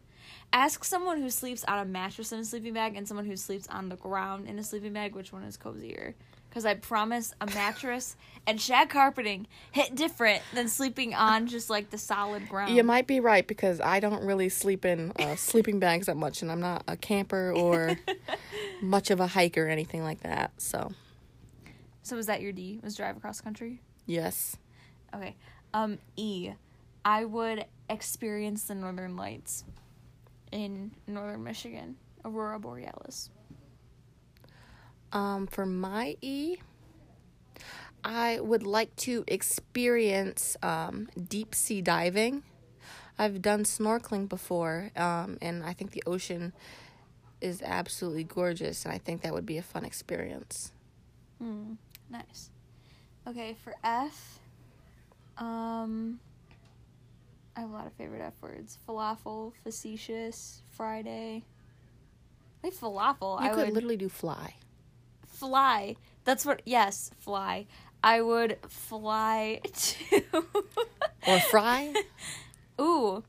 Ask 0.53 0.83
someone 0.83 1.21
who 1.21 1.29
sleeps 1.29 1.63
on 1.65 1.79
a 1.79 1.85
mattress 1.85 2.31
in 2.31 2.39
a 2.39 2.45
sleeping 2.45 2.73
bag 2.73 2.95
and 2.95 3.07
someone 3.07 3.25
who 3.25 3.35
sleeps 3.35 3.67
on 3.67 3.89
the 3.89 3.95
ground 3.95 4.47
in 4.47 4.59
a 4.59 4.63
sleeping 4.63 4.93
bag 4.93 5.15
which 5.15 5.33
one 5.33 5.43
is 5.43 5.57
cozier. 5.57 6.15
Because 6.49 6.65
I 6.65 6.73
promise 6.73 7.33
a 7.39 7.45
mattress 7.47 8.15
and 8.47 8.59
shag 8.59 8.89
carpeting 8.89 9.47
hit 9.71 9.95
different 9.95 10.41
than 10.53 10.67
sleeping 10.67 11.13
on 11.13 11.47
just 11.47 11.69
like 11.69 11.89
the 11.89 11.97
solid 11.97 12.47
ground. 12.49 12.75
You 12.75 12.83
might 12.83 13.07
be 13.07 13.19
right 13.19 13.47
because 13.47 13.79
I 13.79 13.99
don't 13.99 14.23
really 14.25 14.49
sleep 14.49 14.85
in 14.85 15.11
uh, 15.17 15.35
sleeping 15.37 15.79
bags 15.79 16.07
that 16.07 16.17
much, 16.17 16.41
and 16.41 16.51
I'm 16.51 16.59
not 16.61 16.83
a 16.87 16.97
camper 16.97 17.53
or 17.53 17.97
much 18.81 19.11
of 19.11 19.19
a 19.19 19.27
hiker 19.27 19.65
or 19.65 19.69
anything 19.69 20.03
like 20.03 20.21
that. 20.23 20.51
So, 20.57 20.91
so 22.03 22.17
was 22.17 22.25
that 22.25 22.41
your 22.41 22.51
D? 22.51 22.79
Was 22.83 22.95
drive 22.95 23.17
across 23.17 23.39
country? 23.41 23.81
yes. 24.05 24.57
Okay. 25.13 25.35
Um 25.73 25.99
E. 26.15 26.51
I 27.03 27.25
would 27.25 27.65
experience 27.89 28.65
the 28.65 28.75
northern 28.75 29.15
lights 29.15 29.63
in 30.51 30.91
northern 31.07 31.43
Michigan. 31.43 31.95
Aurora 32.23 32.59
Borealis. 32.59 33.29
Um, 35.11 35.47
for 35.47 35.65
my 35.65 36.15
E, 36.21 36.57
I 38.03 38.39
would 38.39 38.63
like 38.63 38.95
to 38.97 39.23
experience 39.27 40.55
um, 40.63 41.09
deep 41.27 41.53
sea 41.53 41.81
diving. 41.81 42.43
I've 43.17 43.41
done 43.41 43.63
snorkeling 43.63 44.29
before, 44.29 44.91
um, 44.95 45.37
and 45.41 45.63
I 45.63 45.73
think 45.73 45.91
the 45.91 46.03
ocean 46.07 46.53
is 47.41 47.61
absolutely 47.61 48.23
gorgeous, 48.23 48.85
and 48.85 48.93
I 48.93 48.97
think 48.97 49.21
that 49.21 49.33
would 49.33 49.45
be 49.45 49.57
a 49.57 49.61
fun 49.61 49.83
experience. 49.83 50.71
Hmm. 51.39 51.73
Nice. 52.09 52.49
Okay, 53.27 53.55
for 53.63 53.75
F, 53.83 54.39
um, 55.41 56.19
I 57.55 57.61
have 57.61 57.69
a 57.69 57.73
lot 57.73 57.87
of 57.87 57.93
favorite 57.93 58.21
F 58.21 58.33
words: 58.41 58.77
falafel, 58.87 59.53
facetious, 59.63 60.61
Friday. 60.69 61.43
Like 62.63 62.73
falafel, 62.73 63.41
You 63.41 63.47
I 63.47 63.49
could 63.49 63.65
would 63.65 63.73
literally 63.73 63.97
do 63.97 64.07
fly. 64.09 64.55
fly. 65.27 65.95
That's 66.23 66.45
what. 66.45 66.61
Yes, 66.65 67.11
fly. 67.19 67.65
I 68.03 68.21
would 68.21 68.57
fly 68.69 69.61
to. 69.73 70.23
Or 71.27 71.39
fry? 71.39 71.93
Ooh, 72.79 73.23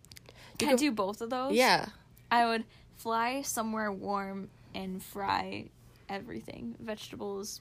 can 0.59 0.71
I 0.71 0.75
do 0.77 0.91
both 0.93 1.21
of 1.21 1.29
those? 1.29 1.53
yeah. 1.53 1.87
I 2.31 2.47
would 2.47 2.65
fly 2.97 3.43
somewhere 3.43 3.93
warm 3.93 4.49
and 4.75 5.03
fry 5.03 5.69
everything. 6.09 6.75
Vegetables. 6.81 7.61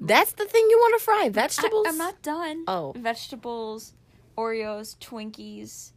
That's 0.00 0.32
the 0.32 0.46
thing 0.46 0.66
you 0.70 0.78
want 0.78 0.98
to 0.98 1.04
fry. 1.04 1.22
I, 1.24 1.28
Vegetables. 1.28 1.86
I'm 1.86 1.98
not 1.98 2.22
done. 2.22 2.64
Oh. 2.66 2.94
Vegetables, 2.96 3.92
Oreos, 4.36 4.96
Twinkies, 4.98 5.92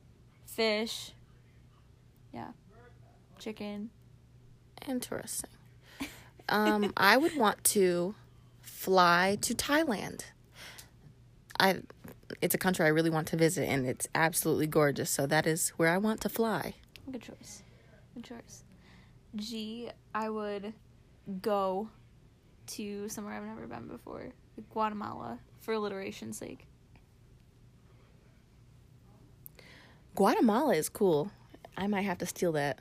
fish. 0.45 1.13
Yeah. 2.33 2.50
Chicken. 3.39 3.91
Interesting. 4.88 5.50
Um, 6.50 6.91
I 6.98 7.15
would 7.15 7.38
want 7.38 7.63
to 7.65 8.15
fly 8.62 9.38
to 9.41 9.55
Thailand. 9.55 10.25
I, 11.57 11.81
it's 12.41 12.53
a 12.53 12.57
country 12.57 12.86
I 12.86 12.89
really 12.89 13.10
want 13.10 13.27
to 13.29 13.38
visit, 13.38 13.69
and 13.69 13.86
it's 13.86 14.10
absolutely 14.13 14.67
gorgeous. 14.67 15.10
So 15.10 15.25
that 15.27 15.48
is 15.48 15.69
where 15.69 15.89
I 15.89 15.98
want 15.98 16.19
to 16.22 16.29
fly. 16.29 16.74
Good 17.10 17.22
choice. 17.22 17.63
Good 18.15 18.25
choice. 18.25 18.63
G, 19.36 19.89
I 20.13 20.29
would 20.29 20.74
go 21.41 21.89
to 22.67 23.10
somewhere 23.10 23.36
I've 23.36 23.43
never 23.43 23.67
been 23.67 23.88
before, 23.88 24.29
Guatemala, 24.72 25.39
for 25.60 25.74
alliteration's 25.74 26.38
sake. 26.38 26.67
Guatemala 30.15 30.75
is 30.75 30.89
cool. 30.89 31.32
I 31.75 31.88
might 31.88 32.03
have 32.03 32.20
to 32.20 32.25
steal 32.25 32.51
that. 32.53 32.77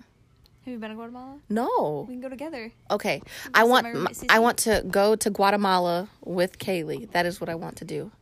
Have 0.65 0.73
you 0.73 0.79
been 0.79 0.91
to 0.91 0.97
Guatemala? 0.97 1.39
No. 1.49 2.07
We 2.09 2.15
can 2.15 2.21
go 2.21 2.29
together. 2.29 2.71
Okay. 2.91 3.23
I 3.53 3.65
want 3.65 3.87
I 4.29 4.39
want 4.39 4.59
to 4.59 4.85
go 4.89 5.17
to 5.17 5.31
Guatemala 5.31 6.09
with 6.25 6.59
Kaylee. 6.59 7.11
That 7.13 7.27
is 7.27 7.41
what 7.41 7.49
I 7.49 7.55
want 7.55 7.77
to 7.77 7.85
do. 7.85 8.13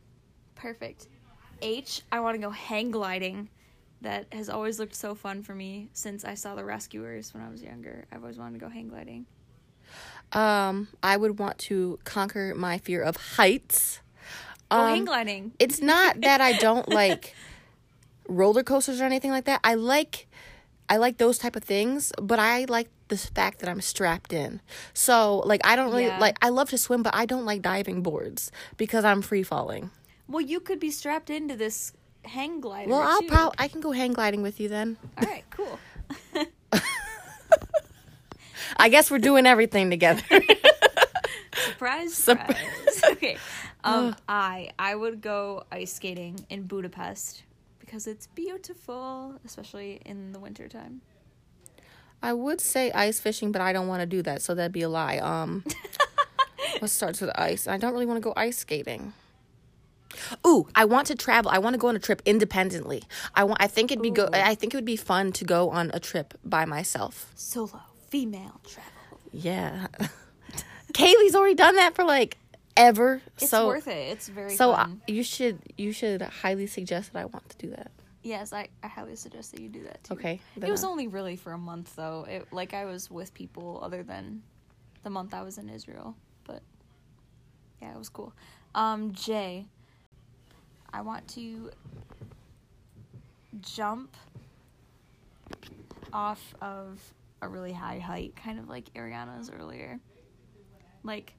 Perfect. 0.55 1.07
H, 1.61 2.01
I 2.11 2.19
want 2.21 2.35
to 2.35 2.41
go 2.41 2.49
hang 2.49 2.89
gliding. 2.89 3.49
That 4.01 4.25
has 4.33 4.49
always 4.49 4.79
looked 4.79 4.95
so 4.95 5.13
fun 5.13 5.43
for 5.43 5.53
me 5.53 5.89
since 5.93 6.25
I 6.25 6.33
saw 6.33 6.55
the 6.55 6.65
rescuers 6.65 7.35
when 7.35 7.43
I 7.43 7.49
was 7.49 7.61
younger. 7.61 8.05
I've 8.11 8.21
always 8.23 8.39
wanted 8.39 8.59
to 8.59 8.65
go 8.65 8.69
hang 8.69 8.87
gliding. 8.87 9.27
Um, 10.33 10.87
I 11.03 11.17
would 11.17 11.39
want 11.39 11.57
to 11.59 11.99
conquer 12.03 12.53
my 12.55 12.77
fear 12.77 13.01
of 13.01 13.15
heights. 13.17 13.99
Um, 14.69 14.87
hang 14.87 15.05
gliding. 15.05 15.51
it's 15.59 15.81
not 15.81 16.21
that 16.21 16.39
I 16.39 16.53
don't 16.53 16.87
like 17.01 17.35
roller 18.27 18.63
coasters 18.63 19.01
or 19.01 19.05
anything 19.05 19.31
like 19.31 19.45
that. 19.45 19.59
I 19.63 19.73
like 19.75 20.27
I 20.89 20.97
like 20.97 21.17
those 21.17 21.37
type 21.37 21.55
of 21.55 21.63
things, 21.63 22.11
but 22.21 22.39
I 22.39 22.65
like 22.65 22.89
the 23.09 23.17
fact 23.17 23.59
that 23.59 23.69
I'm 23.69 23.81
strapped 23.81 24.31
in. 24.33 24.61
So, 24.93 25.39
like 25.39 25.61
I 25.65 25.75
don't 25.75 25.91
really 25.91 26.05
Yeah. 26.05 26.19
like 26.19 26.37
I 26.41 26.49
love 26.49 26.69
to 26.69 26.77
swim, 26.77 27.03
but 27.03 27.13
I 27.15 27.25
don't 27.25 27.45
like 27.45 27.61
diving 27.61 28.01
boards 28.01 28.51
because 28.77 29.03
I'm 29.03 29.21
free 29.21 29.43
falling. 29.43 29.91
Well, 30.27 30.41
you 30.41 30.61
could 30.61 30.79
be 30.79 30.91
strapped 30.91 31.29
into 31.29 31.57
this 31.57 31.91
hang 32.23 32.61
glider. 32.61 32.89
Well, 32.89 33.01
I'll 33.01 33.23
probably 33.23 33.55
I 33.59 33.67
can 33.67 33.81
go 33.81 33.91
hang 33.91 34.13
gliding 34.13 34.41
with 34.41 34.59
you 34.61 34.69
then. 34.69 34.95
All 35.17 35.25
right, 35.27 35.43
cool. 35.49 35.77
I 38.77 38.89
guess 38.89 39.11
we're 39.11 39.19
doing 39.19 39.45
everything 39.45 39.89
together. 39.89 40.23
Surprise, 41.53 42.13
surprise. 42.13 42.57
okay. 43.11 43.37
Um, 43.83 44.15
I 44.27 44.71
I 44.77 44.95
would 44.95 45.21
go 45.21 45.63
ice 45.71 45.93
skating 45.93 46.45
in 46.49 46.63
Budapest 46.63 47.43
because 47.79 48.07
it's 48.07 48.27
beautiful, 48.27 49.35
especially 49.45 50.01
in 50.05 50.31
the 50.31 50.39
wintertime. 50.39 51.01
I 52.23 52.33
would 52.33 52.61
say 52.61 52.91
ice 52.91 53.19
fishing, 53.19 53.51
but 53.51 53.61
I 53.61 53.73
don't 53.73 53.87
want 53.87 54.01
to 54.01 54.05
do 54.05 54.21
that, 54.21 54.41
so 54.41 54.53
that'd 54.53 54.71
be 54.71 54.83
a 54.83 54.89
lie. 54.89 55.17
Um, 55.17 55.63
what 56.79 56.91
starts 56.91 57.19
with 57.19 57.31
ice? 57.35 57.67
I 57.67 57.77
don't 57.77 57.93
really 57.93 58.05
want 58.05 58.17
to 58.17 58.21
go 58.21 58.33
ice 58.37 58.57
skating. 58.57 59.13
Ooh, 60.45 60.67
I 60.75 60.85
want 60.85 61.07
to 61.07 61.15
travel. 61.15 61.49
I 61.51 61.57
want 61.57 61.73
to 61.73 61.79
go 61.79 61.87
on 61.87 61.95
a 61.95 61.99
trip 61.99 62.21
independently. 62.25 63.03
I 63.33 63.43
want. 63.43 63.61
I 63.61 63.67
think 63.67 63.91
it'd 63.91 64.03
be 64.03 64.11
go. 64.11 64.29
I 64.31 64.55
think 64.55 64.73
it 64.73 64.77
would 64.77 64.85
be 64.85 64.97
fun 64.97 65.31
to 65.33 65.45
go 65.45 65.69
on 65.71 65.89
a 65.93 65.99
trip 65.99 66.35
by 66.43 66.65
myself. 66.65 67.31
Solo 67.35 67.81
female 68.11 68.61
travel. 68.63 69.19
Yeah, 69.33 69.87
Kaylee's 70.93 71.33
already 71.35 71.55
done 71.55 71.75
that 71.77 71.95
for 71.95 72.03
like 72.03 72.37
ever. 72.77 73.21
It's 73.39 73.49
so 73.49 73.67
worth 73.67 73.87
it. 73.87 74.11
It's 74.11 74.27
very 74.29 74.55
so 74.55 74.71
uh, 74.71 74.75
fun. 74.77 75.01
you 75.07 75.23
should 75.23 75.59
you 75.77 75.91
should 75.91 76.21
highly 76.21 76.67
suggest 76.67 77.13
that 77.13 77.19
I 77.19 77.25
want 77.25 77.49
to 77.49 77.57
do 77.57 77.69
that. 77.71 77.91
yes, 78.23 78.53
I, 78.53 78.67
I 78.83 78.87
highly 78.87 79.15
suggest 79.15 79.51
that 79.53 79.61
you 79.61 79.69
do 79.69 79.83
that 79.85 80.03
too. 80.03 80.13
Okay, 80.13 80.39
It 80.55 80.69
was 80.69 80.83
I- 80.83 80.87
only 80.87 81.07
really 81.07 81.35
for 81.35 81.53
a 81.53 81.57
month 81.57 81.95
though. 81.95 82.25
It 82.29 82.47
like 82.51 82.73
I 82.73 82.85
was 82.85 83.09
with 83.09 83.33
people 83.33 83.79
other 83.81 84.03
than 84.03 84.43
the 85.03 85.09
month 85.09 85.33
I 85.33 85.41
was 85.41 85.57
in 85.57 85.67
Israel, 85.69 86.15
but 86.45 86.61
yeah, 87.81 87.93
it 87.93 87.97
was 87.97 88.09
cool. 88.09 88.33
Um, 88.75 89.13
Jay, 89.13 89.65
I 90.93 91.01
want 91.01 91.27
to 91.29 91.71
jump 93.61 94.15
off 96.13 96.53
of 96.61 96.99
a 97.41 97.47
really 97.47 97.73
high 97.73 97.99
height, 97.99 98.35
kind 98.35 98.59
of 98.59 98.69
like 98.69 98.93
Ariana's 98.93 99.49
earlier. 99.49 99.99
Like, 101.03 101.33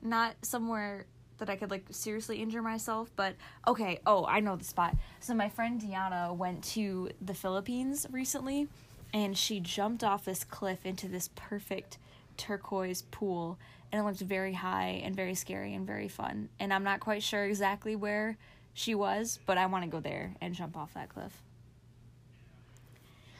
not 0.00 0.34
somewhere 0.42 1.06
that 1.38 1.50
I 1.50 1.56
could 1.56 1.70
like 1.70 1.84
seriously 1.90 2.40
injure 2.40 2.62
myself, 2.62 3.10
but 3.16 3.34
okay. 3.66 3.98
Oh, 4.06 4.24
I 4.26 4.40
know 4.40 4.56
the 4.56 4.64
spot. 4.64 4.96
So 5.20 5.34
my 5.34 5.48
friend 5.48 5.80
Deanna 5.80 6.34
went 6.36 6.62
to 6.64 7.10
the 7.20 7.34
Philippines 7.34 8.06
recently, 8.10 8.68
and 9.12 9.36
she 9.36 9.60
jumped 9.60 10.04
off 10.04 10.24
this 10.24 10.44
cliff 10.44 10.86
into 10.86 11.08
this 11.08 11.28
perfect 11.34 11.98
turquoise 12.36 13.02
pool, 13.02 13.58
and 13.90 14.00
it 14.00 14.04
looked 14.04 14.20
very 14.20 14.54
high 14.54 15.02
and 15.04 15.14
very 15.16 15.34
scary 15.34 15.74
and 15.74 15.86
very 15.86 16.08
fun. 16.08 16.48
And 16.60 16.72
I'm 16.72 16.84
not 16.84 17.00
quite 17.00 17.22
sure 17.22 17.44
exactly 17.44 17.96
where 17.96 18.38
she 18.72 18.94
was, 18.94 19.38
but 19.44 19.58
I 19.58 19.66
want 19.66 19.84
to 19.84 19.90
go 19.90 20.00
there 20.00 20.34
and 20.40 20.54
jump 20.54 20.76
off 20.76 20.94
that 20.94 21.08
cliff. 21.08 21.42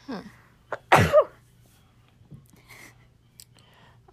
Hmm. 0.06 0.20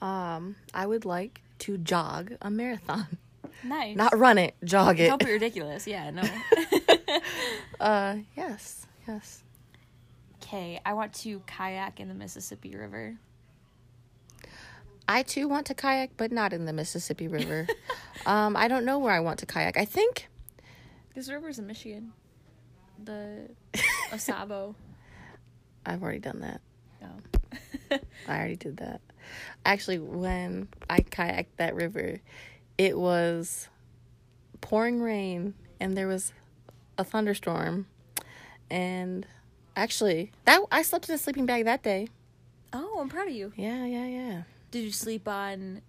Um, 0.01 0.55
I 0.73 0.85
would 0.85 1.05
like 1.05 1.41
to 1.59 1.77
jog 1.77 2.33
a 2.41 2.49
marathon, 2.49 3.07
Nice. 3.63 3.95
not 3.97 4.17
run 4.17 4.37
it, 4.37 4.55
jog 4.63 4.99
it. 4.99 5.07
Don't 5.07 5.23
be 5.23 5.31
ridiculous. 5.31 5.85
Yeah, 5.87 6.09
no. 6.11 6.23
Uh, 7.79 8.17
yes, 8.35 8.85
yes. 9.07 9.41
Okay, 10.43 10.81
I 10.85 10.93
want 10.93 11.13
to 11.23 11.41
kayak 11.47 11.99
in 12.01 12.07
the 12.09 12.13
Mississippi 12.13 12.75
River. 12.75 13.15
I 15.07 15.23
too 15.23 15.47
want 15.47 15.65
to 15.67 15.73
kayak, 15.73 16.11
but 16.17 16.31
not 16.31 16.51
in 16.53 16.65
the 16.65 16.73
Mississippi 16.73 17.27
River. 17.29 17.67
um, 18.25 18.55
I 18.57 18.67
don't 18.67 18.83
know 18.85 18.99
where 18.99 19.13
I 19.13 19.21
want 19.21 19.39
to 19.39 19.45
kayak. 19.45 19.77
I 19.77 19.85
think 19.85 20.27
This 21.15 21.29
river's 21.29 21.57
in 21.57 21.67
Michigan. 21.67 22.11
The 23.03 23.49
AuSable. 24.11 24.75
I've 25.85 26.03
already 26.03 26.19
done 26.19 26.41
that. 26.41 26.61
Oh. 27.01 27.97
I 28.27 28.37
already 28.37 28.55
did 28.57 28.77
that. 28.77 28.99
Actually, 29.65 29.99
when 29.99 30.67
I 30.89 30.99
kayaked 30.99 31.55
that 31.57 31.75
river, 31.75 32.19
it 32.77 32.97
was 32.97 33.67
pouring 34.61 35.01
rain 35.01 35.53
and 35.79 35.95
there 35.97 36.07
was 36.07 36.33
a 36.97 37.03
thunderstorm. 37.03 37.87
And 38.69 39.25
actually, 39.75 40.31
that 40.45 40.61
I 40.71 40.81
slept 40.81 41.09
in 41.09 41.15
a 41.15 41.17
sleeping 41.17 41.45
bag 41.45 41.65
that 41.65 41.83
day. 41.83 42.07
oh, 42.73 42.97
I'm 42.99 43.09
proud 43.09 43.27
of 43.27 43.33
you. 43.33 43.51
Yeah, 43.55 43.85
yeah, 43.85 44.05
yeah. 44.05 44.41
Did 44.71 44.83
you 44.83 44.91
sleep 44.91 45.27
on 45.27 45.81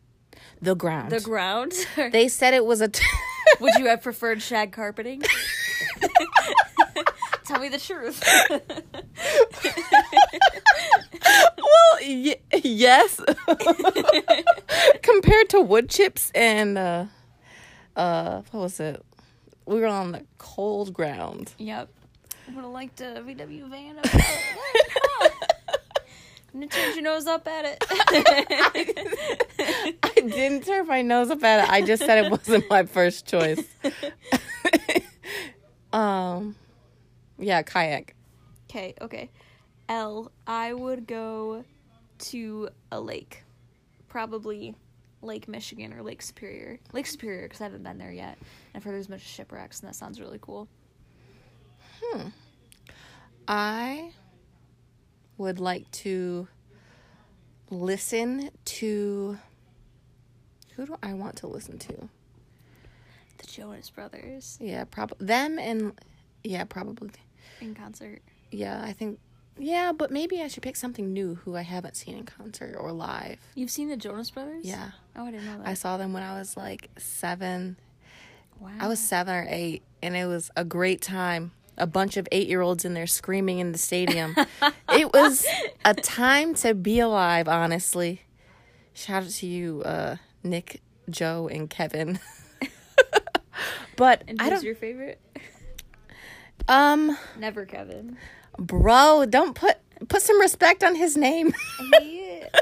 The 0.62 0.74
ground. 0.74 1.10
the 1.12 1.20
ground? 1.20 1.72
they 2.12 2.28
said 2.28 2.54
it 2.54 2.64
was 2.64 2.80
a. 2.80 2.88
T- 2.88 3.04
Would 3.60 3.74
you 3.74 3.86
have 3.86 4.02
preferred 4.02 4.40
shag 4.42 4.72
carpeting? 4.72 5.22
Tell 7.44 7.58
me 7.60 7.68
the 7.68 7.78
truth. 7.78 8.22
Well, 11.70 11.98
y- 12.02 12.36
yes. 12.62 13.20
Compared 15.02 15.48
to 15.50 15.60
wood 15.60 15.88
chips 15.88 16.30
and 16.34 16.76
uh, 16.78 17.04
uh, 17.96 18.42
what 18.50 18.60
was 18.60 18.80
it? 18.80 19.02
We 19.66 19.80
were 19.80 19.86
on 19.86 20.12
the 20.12 20.24
cold 20.38 20.92
ground. 20.92 21.52
yep. 21.58 21.88
I 22.48 22.52
would 22.54 22.64
have 22.64 22.72
liked 22.72 23.00
a 23.00 23.22
VW 23.24 23.68
van. 23.70 23.98
up 23.98 24.04
there. 24.04 24.22
Come 24.88 25.02
on. 25.22 25.30
And 26.52 26.62
you 26.62 26.68
turned 26.68 26.94
your 26.96 27.04
nose 27.04 27.28
up 27.28 27.46
at 27.46 27.64
it. 27.64 27.78
I 30.02 30.12
didn't 30.14 30.64
turn 30.64 30.86
my 30.88 31.00
nose 31.02 31.30
up 31.30 31.44
at 31.44 31.64
it. 31.64 31.70
I 31.70 31.80
just 31.82 32.04
said 32.04 32.24
it 32.24 32.30
wasn't 32.30 32.68
my 32.68 32.84
first 32.86 33.26
choice. 33.28 33.62
um, 35.92 36.56
yeah, 37.38 37.62
kayak. 37.62 38.16
Okay, 38.68 38.94
okay. 39.00 39.30
L, 39.90 40.30
I 40.46 40.72
would 40.72 41.06
go 41.06 41.64
to 42.18 42.68
a 42.92 43.00
lake. 43.00 43.42
Probably 44.08 44.74
Lake 45.20 45.48
Michigan 45.48 45.92
or 45.92 46.02
Lake 46.02 46.22
Superior. 46.22 46.78
Lake 46.92 47.06
Superior, 47.06 47.42
because 47.42 47.60
I 47.60 47.64
haven't 47.64 47.82
been 47.82 47.98
there 47.98 48.12
yet. 48.12 48.38
And 48.38 48.46
I've 48.76 48.84
heard 48.84 48.94
there's 48.94 49.06
a 49.06 49.10
bunch 49.10 49.22
of 49.22 49.28
shipwrecks, 49.28 49.80
and 49.80 49.88
that 49.88 49.94
sounds 49.96 50.20
really 50.20 50.38
cool. 50.40 50.68
Hmm. 52.02 52.28
I 53.48 54.12
would 55.38 55.58
like 55.58 55.90
to 55.90 56.46
listen 57.70 58.50
to. 58.64 59.38
Who 60.76 60.86
do 60.86 60.96
I 61.02 61.14
want 61.14 61.36
to 61.38 61.46
listen 61.48 61.78
to? 61.80 62.08
The 63.38 63.46
Jonas 63.46 63.90
Brothers 63.90 64.56
Yeah, 64.60 64.84
probably 64.84 65.26
them 65.26 65.58
and 65.58 65.98
yeah, 66.44 66.64
probably 66.64 67.10
in 67.60 67.74
concert. 67.74 68.20
yeah. 68.50 68.80
I 68.84 68.92
think 68.92 69.18
Yeah, 69.62 69.92
but 69.92 70.10
maybe 70.10 70.40
I 70.40 70.48
should 70.48 70.62
pick 70.62 70.74
something 70.76 71.12
new 71.12 71.34
who 71.36 71.54
I 71.54 71.62
haven't 71.62 71.94
seen 71.96 72.16
in 72.16 72.24
concert 72.24 72.76
or 72.78 72.92
live. 72.92 73.38
You've 73.54 73.70
seen 73.70 73.88
the 73.90 73.96
Jonas 73.96 74.30
Brothers? 74.30 74.64
Yeah. 74.64 74.92
Oh, 75.14 75.26
I 75.26 75.30
didn't 75.30 75.44
know 75.46 75.58
that. 75.58 75.66
I 75.68 75.74
saw 75.74 75.96
them 75.98 76.12
when 76.14 76.22
I 76.22 76.38
was 76.38 76.56
like 76.56 76.88
seven. 76.96 77.76
wow. 78.58 78.70
I 78.80 78.88
was 78.88 78.98
seven 78.98 79.34
or 79.34 79.46
eight, 79.50 79.82
and 80.02 80.16
it 80.16 80.24
was 80.26 80.50
a 80.56 80.64
great 80.64 81.02
time. 81.02 81.52
A 81.76 81.86
bunch 81.86 82.16
of 82.16 82.26
eight 82.32 82.48
year 82.48 82.60
olds 82.62 82.84
in 82.84 82.94
there 82.94 83.06
screaming 83.06 83.58
in 83.58 83.72
the 83.72 83.78
stadium. 83.78 84.34
it 84.92 85.12
was 85.12 85.46
a 85.84 85.92
time 85.94 86.54
to 86.56 86.74
be 86.74 86.98
alive, 86.98 87.46
honestly. 87.48 88.22
Shout 88.94 89.24
out 89.24 89.30
to 89.30 89.46
you, 89.46 89.82
uh, 89.84 90.16
Nick, 90.42 90.80
Joe, 91.08 91.48
and 91.48 91.68
Kevin. 91.70 92.18
but 93.96 94.24
And 94.26 94.40
I 94.40 94.44
who's 94.44 94.52
don't. 94.54 94.64
your 94.64 94.74
favorite? 94.74 95.20
Um, 96.68 97.16
Never 97.38 97.64
Kevin. 97.66 98.16
Bro, 98.58 99.26
don't 99.26 99.54
put 99.54 99.76
put 100.08 100.22
some 100.22 100.40
respect 100.40 100.82
on 100.82 100.94
his 100.94 101.16
name. 101.16 101.52
He, 102.00 102.42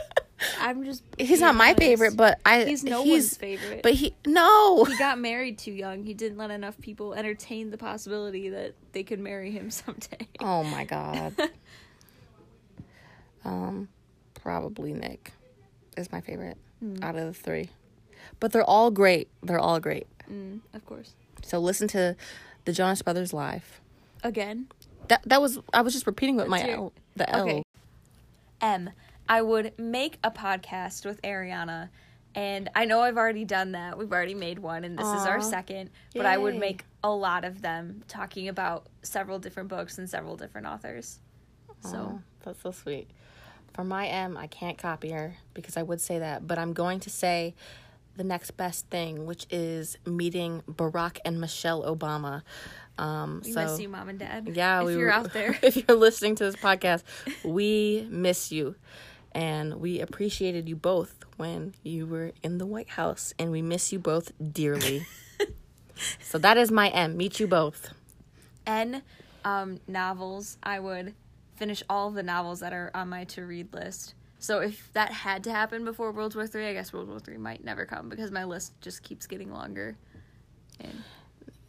I'm 0.61 0.85
just. 0.85 1.03
he's 1.19 1.41
not 1.41 1.55
my 1.55 1.67
honest. 1.67 1.79
favorite, 1.79 2.17
but 2.17 2.41
I. 2.45 2.65
He's 2.65 2.85
no 2.85 3.03
he's, 3.03 3.25
one's 3.25 3.37
favorite. 3.37 3.83
But 3.83 3.95
he 3.95 4.15
no. 4.27 4.85
he 4.85 4.97
got 4.97 5.19
married 5.19 5.59
too 5.59 5.73
young. 5.73 6.05
He 6.05 6.15
didn't 6.15 6.39
let 6.39 6.51
enough 6.51 6.79
people 6.81 7.15
entertain 7.15 7.71
the 7.71 7.79
possibility 7.79 8.51
that 8.51 8.75
they 8.93 9.03
could 9.03 9.19
marry 9.19 9.51
him 9.51 9.71
someday. 9.71 10.29
Oh 10.41 10.63
my 10.65 10.85
god. 10.85 11.35
um, 13.45 13.89
probably 14.35 14.93
Nick 14.93 15.33
is 15.97 16.11
my 16.13 16.21
favorite 16.21 16.59
out 17.03 17.17
of 17.17 17.27
the 17.27 17.33
three, 17.33 17.71
but 18.39 18.53
they're 18.53 18.63
all 18.63 18.91
great. 18.91 19.29
They're 19.43 19.59
all 19.59 19.81
great. 19.81 20.07
Mm, 20.31 20.61
of 20.73 20.87
course. 20.87 21.15
So 21.43 21.59
listen 21.59 21.89
to 21.89 22.15
the 22.65 22.73
Jonas 22.73 23.03
Brothers 23.03 23.33
live. 23.33 23.81
Again. 24.23 24.69
That 25.09 25.23
that 25.27 25.41
was 25.41 25.59
I 25.73 25.83
was 25.83 25.93
just 25.93 26.07
repeating 26.07 26.37
what 26.37 26.49
my 26.49 26.69
L, 26.69 26.93
the 27.17 27.29
L. 27.31 27.43
Okay. 27.43 27.63
M. 28.61 28.91
I 29.29 29.43
would 29.43 29.79
make 29.79 30.19
a 30.25 30.31
podcast 30.31 31.05
with 31.05 31.21
Ariana. 31.23 31.91
And 32.35 32.69
I 32.75 32.85
know 32.85 33.01
I've 33.01 33.17
already 33.17 33.45
done 33.45 33.73
that. 33.73 33.99
We've 33.99 34.13
already 34.13 34.35
made 34.35 34.59
one, 34.59 34.85
and 34.85 34.97
this 34.99 35.07
is 35.07 35.27
our 35.27 35.41
second. 35.41 35.91
But 36.15 36.27
I 36.27 36.39
would 36.39 36.57
make 36.57 36.85
a 37.03 37.11
lot 37.11 37.45
of 37.45 37.63
them 37.63 38.03
talking 38.07 38.49
about 38.49 38.87
several 39.03 39.39
different 39.39 39.69
books 39.69 39.99
and 39.99 40.09
several 40.09 40.37
different 40.37 40.67
authors. 40.67 41.19
So, 41.81 41.97
Oh, 41.97 42.21
that's 42.45 42.63
so 42.63 42.71
sweet. 42.71 43.09
For 43.73 43.83
my 43.83 44.07
M, 44.07 44.37
I 44.37 44.47
can't 44.47 44.79
copy 44.79 45.11
her 45.11 45.37
because 45.55 45.77
I 45.77 45.83
would 45.83 46.01
say 46.01 46.19
that, 46.19 46.47
but 46.47 46.59
I'm 46.59 46.73
going 46.73 47.01
to 47.01 47.11
say 47.11 47.55
the 48.17 48.25
next 48.25 48.53
best 48.53 48.89
thing, 48.89 49.27
which 49.27 49.47
is 49.51 49.97
meeting 50.05 50.63
Barack 50.71 51.19
and 51.25 51.41
Michelle 51.41 51.83
Obama. 51.83 52.43
Um, 52.99 53.43
we 53.45 53.53
so 53.53 53.63
miss 53.63 53.81
you, 53.81 53.89
mom 53.89 54.09
and 54.09 54.19
dad. 54.19 54.51
yeah, 54.53 54.81
if 54.81 54.87
we 54.87 54.97
you're 54.97 55.11
out 55.11 55.33
there. 55.33 55.59
if 55.63 55.77
you're 55.77 55.97
listening 55.97 56.35
to 56.37 56.45
this 56.45 56.57
podcast, 56.57 57.05
we 57.45 58.07
miss 58.11 58.51
you, 58.51 58.75
and 59.33 59.77
we 59.77 60.01
appreciated 60.01 60.69
you 60.69 60.77
both 60.77 61.25
when 61.37 61.75
you 61.83 62.07
were 62.07 62.33
in 62.43 62.59
the 62.59 62.67
White 62.67 62.91
House, 62.91 63.33
and 63.39 63.51
we 63.51 63.63
miss 63.63 63.93
you 63.93 63.99
both 63.99 64.33
dearly. 64.53 65.07
so 66.21 66.39
that 66.39 66.57
is 66.57 66.71
my 66.71 66.89
M. 66.89 67.17
Meet 67.17 67.39
you 67.39 67.47
both. 67.47 67.93
N 68.67 69.03
um, 69.45 69.81
novels, 69.87 70.59
I 70.63 70.81
would 70.81 71.15
finish 71.57 71.83
all 71.89 72.11
the 72.11 72.23
novels 72.23 72.61
that 72.61 72.73
are 72.73 72.91
on 72.95 73.09
my 73.09 73.25
to 73.25 73.45
read 73.45 73.73
list. 73.73 74.15
So 74.39 74.61
if 74.61 74.93
that 74.93 75.11
had 75.11 75.43
to 75.45 75.51
happen 75.51 75.85
before 75.85 76.13
World 76.13 76.35
War 76.35 76.47
Three, 76.47 76.67
I 76.67 76.73
guess 76.73 76.93
World 76.93 77.09
War 77.09 77.19
Three 77.19 77.39
might 77.39 77.65
never 77.65 77.85
come 77.87 78.09
because 78.09 78.31
my 78.31 78.45
list 78.45 78.81
just 78.81 79.03
keeps 79.03 79.27
getting 79.27 79.53
longer. 79.53 79.97
And 80.81 81.03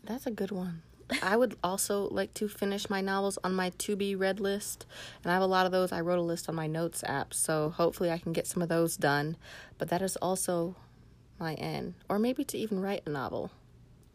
That's 0.04 0.28
a 0.28 0.32
good 0.32 0.52
one. 0.52 0.84
I 1.24 1.36
would 1.38 1.58
also 1.64 2.08
like 2.10 2.34
to 2.36 2.48
finish 2.48 2.90
my 2.90 3.02
novels 3.02 3.38
on 3.44 3.54
my 3.54 3.72
to 3.80 3.96
be 3.96 4.16
read 4.16 4.40
list. 4.40 4.86
And 5.24 5.32
I 5.32 5.34
have 5.34 5.42
a 5.44 5.48
lot 5.48 5.66
of 5.66 5.72
those. 5.72 5.92
I 5.92 6.02
wrote 6.02 6.20
a 6.20 6.22
list 6.24 6.48
on 6.50 6.56
my 6.56 6.68
notes 6.68 7.04
app. 7.06 7.34
So 7.34 7.70
hopefully 7.70 8.12
I 8.12 8.18
can 8.18 8.34
get 8.34 8.48
some 8.48 8.62
of 8.62 8.70
those 8.70 8.96
done. 8.98 9.36
But 9.78 9.90
that 9.90 10.02
is 10.02 10.16
also 10.18 10.76
my 11.40 11.54
end, 11.56 11.94
Or 12.10 12.20
maybe 12.20 12.44
to 12.46 12.58
even 12.58 12.80
write 12.82 13.04
a 13.06 13.10
novel. 13.10 13.52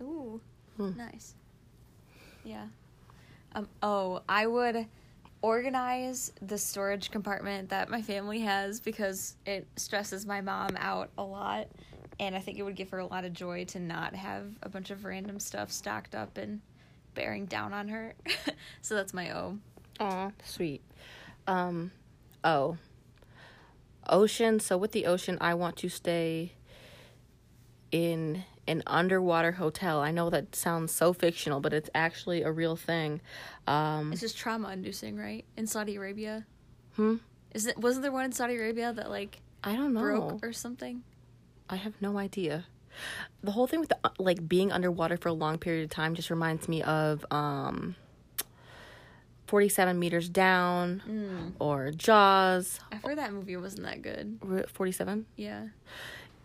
ooh, 0.00 0.40
Hmm. 0.76 0.96
nice. 0.96 1.34
Yeah. 2.44 2.66
Um. 3.54 3.68
Oh, 3.82 4.22
I 4.28 4.46
would 4.46 4.86
organize 5.40 6.32
the 6.42 6.58
storage 6.58 7.10
compartment 7.10 7.68
that 7.68 7.88
my 7.88 8.02
family 8.02 8.40
has 8.40 8.80
because 8.80 9.36
it 9.46 9.66
stresses 9.76 10.26
my 10.26 10.40
mom 10.40 10.70
out 10.78 11.10
a 11.18 11.22
lot. 11.22 11.68
And 12.20 12.34
I 12.34 12.40
think 12.40 12.58
it 12.58 12.62
would 12.62 12.76
give 12.76 12.90
her 12.90 12.98
a 12.98 13.06
lot 13.06 13.24
of 13.24 13.32
joy 13.32 13.64
to 13.66 13.80
not 13.80 14.14
have 14.14 14.46
a 14.62 14.68
bunch 14.68 14.90
of 14.90 15.04
random 15.04 15.38
stuff 15.40 15.70
stocked 15.72 16.14
up 16.14 16.36
and 16.38 16.60
bearing 17.14 17.46
down 17.46 17.72
on 17.72 17.88
her. 17.88 18.14
so 18.82 18.94
that's 18.94 19.14
my 19.14 19.30
O. 19.36 19.58
Aw, 20.00 20.30
sweet. 20.44 20.82
Um, 21.46 21.92
oh. 22.42 22.76
Ocean. 24.08 24.60
So 24.60 24.76
with 24.76 24.92
the 24.92 25.06
ocean, 25.06 25.38
I 25.40 25.54
want 25.54 25.76
to 25.78 25.88
stay 25.88 26.52
in 27.90 28.44
an 28.66 28.82
underwater 28.86 29.52
hotel. 29.52 30.00
I 30.00 30.10
know 30.10 30.30
that 30.30 30.54
sounds 30.54 30.92
so 30.92 31.12
fictional, 31.12 31.60
but 31.60 31.72
it's 31.72 31.90
actually 31.94 32.42
a 32.42 32.50
real 32.50 32.76
thing. 32.76 33.20
Um, 33.66 34.12
It's 34.12 34.20
just 34.20 34.36
trauma 34.36 34.70
inducing, 34.72 35.16
right? 35.16 35.44
In 35.56 35.66
Saudi 35.66 35.96
Arabia. 35.96 36.46
Hmm? 36.96 37.16
Is 37.52 37.66
it 37.66 37.78
wasn't 37.78 38.02
there 38.02 38.12
one 38.12 38.24
in 38.24 38.32
Saudi 38.32 38.56
Arabia 38.56 38.92
that 38.92 39.10
like 39.10 39.40
I 39.62 39.76
don't 39.76 39.92
know. 39.94 40.00
broke 40.00 40.44
or 40.44 40.52
something? 40.52 41.02
I 41.70 41.76
have 41.76 41.94
no 42.00 42.18
idea. 42.18 42.66
The 43.42 43.50
whole 43.50 43.66
thing 43.66 43.80
with 43.80 43.90
the, 43.90 43.98
like 44.18 44.48
being 44.48 44.72
underwater 44.72 45.16
for 45.16 45.28
a 45.28 45.32
long 45.32 45.58
period 45.58 45.84
of 45.84 45.90
time 45.90 46.14
just 46.14 46.30
reminds 46.30 46.68
me 46.68 46.82
of 46.82 47.24
um 47.30 47.96
47 49.46 49.98
meters 49.98 50.28
down 50.28 51.54
or 51.58 51.90
Jaws 51.90 52.80
I've 52.90 53.02
heard 53.02 53.18
that 53.18 53.32
movie 53.32 53.56
wasn't 53.56 53.84
that 53.84 54.02
good. 54.02 54.38
47. 54.72 55.26
Yeah. 55.36 55.68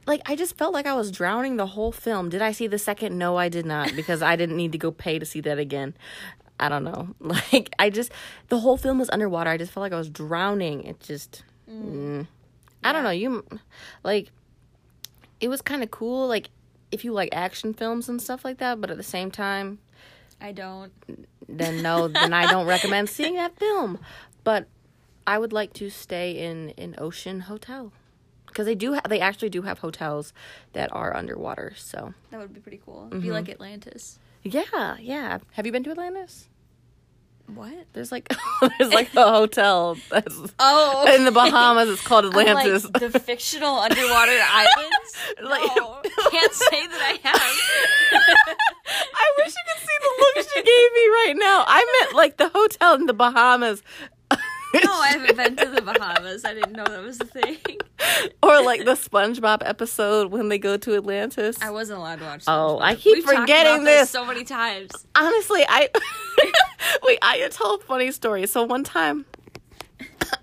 Like 0.05 0.21
I 0.25 0.35
just 0.35 0.57
felt 0.57 0.73
like 0.73 0.85
I 0.85 0.93
was 0.93 1.12
drowning 1.12 1.57
the 1.57 1.67
whole 1.67 1.91
film. 1.91 2.29
Did 2.29 2.41
I 2.41 2.51
see 2.51 2.67
the 2.67 2.79
second? 2.79 3.17
No, 3.17 3.38
I 3.38 3.47
did 3.49 3.65
not 3.65 3.95
because 3.95 4.21
I 4.21 4.35
didn't 4.35 4.57
need 4.57 4.71
to 4.73 4.77
go 4.77 4.91
pay 4.91 5.19
to 5.19 5.25
see 5.25 5.41
that 5.41 5.59
again. 5.59 5.93
I 6.59 6.69
don't 6.69 6.83
know. 6.83 7.15
Like 7.19 7.73
I 7.79 7.89
just 7.89 8.12
the 8.49 8.59
whole 8.59 8.77
film 8.77 8.99
was 8.99 9.09
underwater. 9.12 9.49
I 9.49 9.57
just 9.57 9.71
felt 9.71 9.83
like 9.83 9.93
I 9.93 9.97
was 9.97 10.09
drowning. 10.09 10.83
It 10.83 10.99
just 10.99 11.43
mm. 11.69 12.27
I 12.83 12.91
don't 12.91 13.03
know. 13.03 13.12
You 13.12 13.45
like 14.03 14.31
it 15.39 15.47
was 15.47 15.62
kind 15.62 15.84
of 15.84 15.91
cool 15.91 16.28
like 16.28 16.49
if 16.91 17.04
you 17.06 17.12
like 17.13 17.30
action 17.34 17.73
films 17.73 18.10
and 18.10 18.21
stuff 18.21 18.43
like 18.43 18.58
that, 18.58 18.82
but 18.82 18.89
at 18.91 18.97
the 18.97 19.04
same 19.04 19.30
time 19.32 19.80
I 20.41 20.52
don't. 20.52 20.91
then 21.47 21.82
no, 21.82 22.08
then 22.08 22.34
I 22.34 22.49
don't 22.52 22.65
recommend 22.65 23.10
seeing 23.17 23.36
that 23.36 23.58
film. 23.60 23.99
But 24.43 24.67
I 25.28 25.38
would 25.38 25.54
like 25.54 25.73
to 25.73 25.89
stay 25.89 26.32
in 26.32 26.73
an 26.78 26.95
ocean 26.97 27.41
hotel 27.41 27.91
because 28.47 28.65
they 28.65 28.73
do 28.75 28.95
ha- 28.95 29.02
they 29.08 29.19
actually 29.19 29.49
do 29.49 29.62
have 29.63 29.80
hotels 29.80 30.34
that 30.73 30.91
are 30.93 31.15
underwater. 31.15 31.73
So 31.75 32.13
That 32.32 32.39
would 32.39 32.54
be 32.54 32.60
pretty 32.62 32.82
cool. 32.84 33.08
Mm-hmm. 33.12 33.19
Be 33.19 33.32
like 33.32 33.49
Atlantis. 33.49 34.17
yeah, 34.43 34.97
yeah. 34.99 35.39
Have 35.52 35.65
you 35.65 35.71
been 35.71 35.84
to 35.84 35.91
Atlantis? 35.91 36.47
What? 37.55 37.73
There's 37.93 38.12
like 38.12 38.31
there's 38.77 38.93
like 38.93 39.13
a 39.15 39.29
hotel 39.31 39.97
that's 40.09 40.35
Oh, 40.59 41.15
in 41.15 41.25
the 41.25 41.31
Bahamas. 41.31 41.89
It's 41.89 42.01
called 42.05 42.25
Atlantis. 42.29 42.83
like 42.85 42.93
the 43.12 43.19
fictional 43.19 43.75
underwater 43.79 44.38
islands. 44.41 45.15
Like- 45.43 45.75
no, 45.75 46.01
can't 46.31 46.53
say 46.53 46.88
that 46.88 47.01
I 47.01 47.27
have. 47.27 48.21
I 49.13 49.31
wish 49.38 49.47
you 49.47 49.63
could 49.73 49.81
see 49.81 49.97
the 50.01 50.12
look 50.19 50.47
she 50.53 50.62
gave 50.62 50.65
me 50.65 51.07
right 51.07 51.33
now. 51.38 51.63
I 51.67 51.99
meant 52.01 52.15
like 52.15 52.38
the 52.38 52.49
hotel 52.49 52.95
in 52.95 53.05
the 53.05 53.13
Bahamas. 53.13 53.81
No, 54.73 54.91
I 54.93 55.10
haven't 55.10 55.36
been 55.36 55.55
to 55.58 55.65
the 55.73 55.82
Bahamas. 55.99 56.45
I 56.45 56.53
didn't 56.53 56.73
know 56.73 56.84
that 56.86 57.01
was 57.01 57.19
a 57.19 57.25
thing. 57.25 57.58
or 58.43 58.62
like 58.63 58.86
the 58.86 58.91
SpongeBob 58.93 59.62
episode 59.65 60.32
when 60.32 60.49
they 60.49 60.60
go 60.60 60.77
to 60.77 60.95
Atlantis. 60.95 61.60
I 61.62 61.71
wasn't 61.71 61.99
allowed 61.99 62.19
to 62.19 62.25
watch. 62.25 62.43
Oh, 62.47 62.79
I 62.79 62.95
keep 62.95 63.17
We've 63.17 63.25
forgetting 63.25 63.84
this 63.84 64.01
this. 64.01 64.10
so 64.12 64.25
many 64.25 64.43
times. 64.43 64.91
honestly, 65.15 65.63
I 65.67 65.89
wait. 67.03 67.17
I 67.21 67.38
a 67.38 67.77
funny 67.86 68.12
story. 68.12 68.45
So 68.47 68.63
one 68.63 68.84
time, 68.84 69.25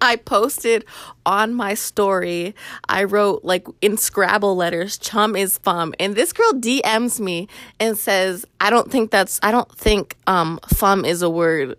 I 0.01 0.17
posted 0.17 0.85
on 1.25 1.55
my 1.55 1.75
story. 1.75 2.55
I 2.89 3.05
wrote 3.05 3.45
like 3.45 3.67
in 3.81 3.97
Scrabble 3.97 4.57
letters, 4.57 4.99
"Chum 4.99 5.37
is 5.37 5.59
fum," 5.59 5.95
and 6.01 6.15
this 6.15 6.33
girl 6.33 6.53
DMs 6.53 7.21
me 7.21 7.49
and 7.79 7.97
says, 7.97 8.45
"I 8.61 8.71
don't 8.71 8.91
think 8.91 9.11
that's. 9.11 9.39
I 9.43 9.53
don't 9.53 9.71
think 9.73 10.17
um 10.27 10.59
fum 10.69 11.05
is 11.05 11.23
a 11.23 11.31
word." 11.31 11.77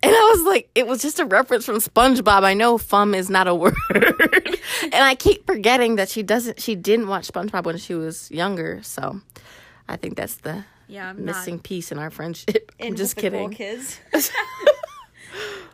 And 0.00 0.12
I 0.14 0.32
was 0.36 0.42
like, 0.46 0.70
it 0.76 0.86
was 0.86 1.02
just 1.02 1.18
a 1.18 1.24
reference 1.24 1.64
from 1.64 1.76
SpongeBob. 1.76 2.44
I 2.44 2.54
know 2.54 2.78
fum 2.78 3.14
is 3.14 3.28
not 3.28 3.48
a 3.48 3.54
word. 3.62 3.74
and 4.82 4.94
I 4.94 5.16
keep 5.16 5.44
forgetting 5.46 5.96
that 5.96 6.08
she 6.08 6.22
doesn't 6.22 6.60
she 6.60 6.74
didn't 6.76 7.08
watch 7.08 7.28
SpongeBob 7.32 7.64
when 7.64 7.78
she 7.78 7.94
was 7.94 8.30
younger. 8.30 8.80
So 8.82 9.20
I 9.88 9.96
think 9.96 10.16
that's 10.16 10.36
the 10.36 10.64
Yeah, 10.86 11.10
I'm 11.10 11.24
missing 11.24 11.58
piece 11.58 11.90
in 11.90 11.98
our 11.98 12.10
friendship. 12.10 12.70
I'm 12.80 12.94
just 12.94 13.16
cool 13.16 13.22
kidding. 13.22 13.50
kids. 13.50 13.98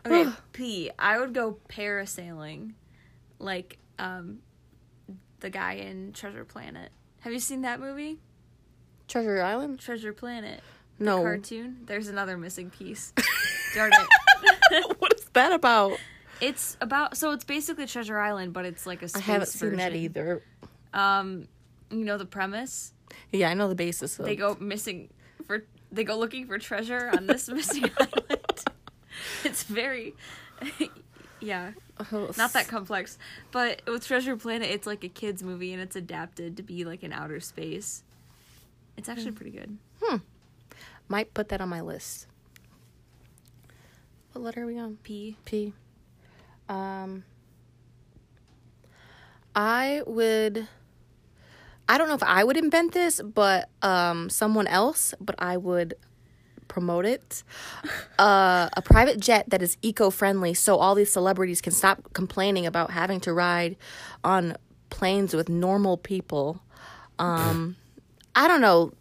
okay, 0.05 0.29
P. 0.53 0.89
I 0.97 1.19
would 1.19 1.33
go 1.33 1.57
parasailing, 1.69 2.73
like 3.39 3.77
um, 3.99 4.39
the 5.39 5.49
guy 5.51 5.73
in 5.73 6.13
Treasure 6.13 6.45
Planet. 6.45 6.91
Have 7.21 7.31
you 7.33 7.39
seen 7.39 7.61
that 7.61 7.79
movie? 7.79 8.17
Treasure 9.07 9.41
Island? 9.41 9.79
Treasure 9.79 10.13
Planet. 10.13 10.61
No. 10.97 11.21
Cartoon. 11.21 11.81
There's 11.85 12.07
another 12.07 12.37
missing 12.37 12.69
piece. 12.71 13.13
Darn 13.75 13.91
it. 13.93 14.95
what 14.99 15.13
is 15.13 15.25
that 15.33 15.51
about? 15.51 15.99
It's 16.41 16.77
about 16.81 17.17
so 17.17 17.31
it's 17.31 17.43
basically 17.43 17.85
Treasure 17.85 18.17
Island, 18.17 18.53
but 18.53 18.65
it's 18.65 18.85
like 18.85 19.01
a 19.01 19.05
I 19.05 19.07
space 19.07 19.21
haven't 19.23 19.47
seen 19.47 19.75
that 19.77 19.95
either. 19.95 20.41
Um, 20.93 21.47
you 21.91 22.05
know 22.05 22.17
the 22.17 22.25
premise? 22.25 22.93
Yeah, 23.31 23.49
I 23.49 23.53
know 23.53 23.69
the 23.69 23.75
basis 23.75 24.17
of 24.19 24.25
They 24.25 24.35
go 24.35 24.57
missing 24.59 25.09
for 25.45 25.63
they 25.91 26.03
go 26.03 26.17
looking 26.17 26.47
for 26.47 26.57
treasure 26.57 27.11
on 27.15 27.27
this 27.27 27.47
missing 27.49 27.89
island. 27.97 28.63
It's 29.43 29.63
very 29.63 30.15
yeah, 31.39 31.71
Oh, 32.11 32.31
not 32.37 32.53
that 32.53 32.67
complex. 32.67 33.17
But 33.51 33.81
with 33.87 34.05
Treasure 34.05 34.35
Planet, 34.35 34.69
it's 34.69 34.87
like 34.87 35.03
a 35.03 35.09
kids 35.09 35.43
movie 35.43 35.71
and 35.71 35.81
it's 35.81 35.95
adapted 35.95 36.57
to 36.57 36.63
be 36.63 36.83
like 36.83 37.03
in 37.03 37.13
outer 37.13 37.39
space. 37.39 38.03
It's 38.97 39.07
actually 39.07 39.31
pretty 39.31 39.51
good. 39.51 39.77
Hmm. 40.01 40.17
Might 41.07 41.33
put 41.33 41.49
that 41.49 41.61
on 41.61 41.69
my 41.69 41.81
list. 41.81 42.27
What 44.35 44.43
letter 44.43 44.63
are 44.63 44.65
we 44.65 44.77
on? 44.77 44.97
P. 45.01 45.37
P. 45.45 45.71
Um, 46.67 47.23
I 49.55 50.01
would. 50.05 50.67
I 51.87 51.97
don't 51.97 52.09
know 52.09 52.15
if 52.15 52.23
I 52.23 52.43
would 52.43 52.57
invent 52.57 52.91
this, 52.91 53.21
but 53.21 53.69
um, 53.81 54.29
someone 54.29 54.67
else. 54.67 55.13
But 55.21 55.35
I 55.39 55.55
would 55.55 55.93
promote 56.67 57.05
it. 57.05 57.43
Uh, 58.17 58.69
a 58.77 58.81
private 58.81 59.19
jet 59.19 59.43
that 59.49 59.61
is 59.61 59.77
eco-friendly, 59.81 60.53
so 60.53 60.77
all 60.77 60.95
these 60.95 61.11
celebrities 61.11 61.59
can 61.59 61.73
stop 61.73 62.13
complaining 62.13 62.65
about 62.65 62.91
having 62.91 63.19
to 63.19 63.33
ride 63.33 63.75
on 64.23 64.55
planes 64.89 65.33
with 65.33 65.49
normal 65.49 65.97
people. 65.97 66.61
Um, 67.19 67.75
I 68.35 68.47
don't 68.47 68.61
know. 68.61 68.93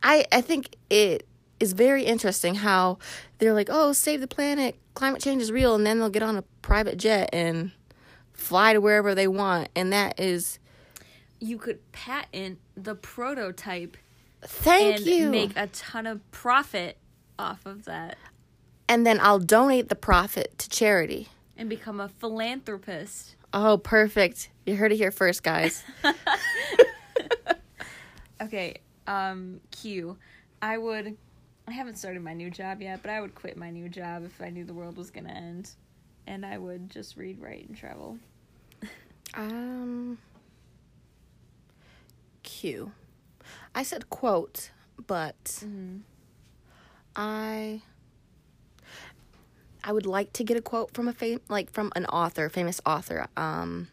I 0.00 0.24
I 0.30 0.42
think 0.42 0.76
it 0.90 1.26
is 1.62 1.72
very 1.72 2.04
interesting 2.04 2.56
how 2.56 2.98
they're 3.38 3.54
like, 3.54 3.68
"Oh, 3.70 3.92
save 3.92 4.20
the 4.20 4.26
planet, 4.26 4.74
climate 4.94 5.22
change 5.22 5.40
is 5.42 5.50
real," 5.52 5.74
and 5.74 5.86
then 5.86 5.98
they'll 5.98 6.10
get 6.10 6.22
on 6.22 6.36
a 6.36 6.42
private 6.60 6.96
jet 6.98 7.30
and 7.32 7.70
fly 8.32 8.72
to 8.72 8.80
wherever 8.80 9.14
they 9.14 9.28
want, 9.28 9.68
and 9.76 9.92
that 9.92 10.18
is 10.20 10.58
You 11.38 11.58
could 11.58 11.78
patent 11.92 12.58
the 12.76 12.94
prototype 12.94 13.96
thank 14.42 14.96
and 14.98 15.06
you. 15.06 15.30
make 15.30 15.52
a 15.56 15.68
ton 15.68 16.06
of 16.06 16.28
profit 16.32 16.98
off 17.38 17.64
of 17.66 17.84
that 17.84 18.16
and 18.88 19.06
then 19.06 19.18
I'll 19.20 19.38
donate 19.38 19.88
the 19.88 19.94
profit 19.94 20.58
to 20.58 20.68
charity. 20.68 21.28
and 21.56 21.68
become 21.68 21.98
a 22.00 22.08
philanthropist. 22.08 23.36
Oh, 23.54 23.78
perfect. 23.78 24.50
You 24.66 24.76
heard 24.76 24.92
it 24.92 24.96
here 24.96 25.10
first, 25.10 25.42
guys. 25.42 25.82
Okay, 28.40 28.80
um, 29.06 29.60
Q. 29.70 30.18
I 30.60 30.76
would. 30.76 31.16
I 31.68 31.72
haven't 31.72 31.96
started 31.96 32.22
my 32.22 32.34
new 32.34 32.50
job 32.50 32.82
yet, 32.82 33.00
but 33.02 33.10
I 33.10 33.20
would 33.20 33.34
quit 33.34 33.56
my 33.56 33.70
new 33.70 33.88
job 33.88 34.24
if 34.24 34.40
I 34.40 34.50
knew 34.50 34.64
the 34.64 34.74
world 34.74 34.96
was 34.96 35.10
gonna 35.10 35.30
end, 35.30 35.70
and 36.26 36.44
I 36.44 36.58
would 36.58 36.90
just 36.90 37.16
read, 37.16 37.40
write, 37.40 37.68
and 37.68 37.76
travel. 37.76 38.18
um 39.34 40.18
Q. 42.42 42.92
I 43.74 43.82
said 43.82 44.10
quote, 44.10 44.70
but 45.06 45.64
I 47.16 47.82
I 49.84 49.92
would 49.92 50.06
like 50.06 50.32
to 50.34 50.44
get 50.44 50.56
a 50.56 50.60
quote 50.60 50.92
from 50.94 51.08
a 51.08 51.12
fam- 51.12 51.40
like 51.48 51.70
from 51.70 51.92
an 51.96 52.06
author, 52.06 52.48
famous 52.48 52.80
author. 52.84 53.26
Um 53.36 53.88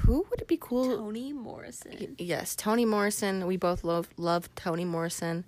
who 0.00 0.26
would 0.30 0.40
it 0.40 0.46
be 0.46 0.58
cool? 0.60 0.96
Toni 0.96 1.32
Morrison. 1.32 2.14
Yes, 2.18 2.54
Toni 2.54 2.84
Morrison. 2.84 3.46
We 3.46 3.56
both 3.56 3.82
love 3.82 4.08
love 4.16 4.54
Toni 4.54 4.84
Morrison. 4.84 5.44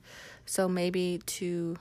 So 0.48 0.66
maybe 0.66 1.20
to 1.26 1.76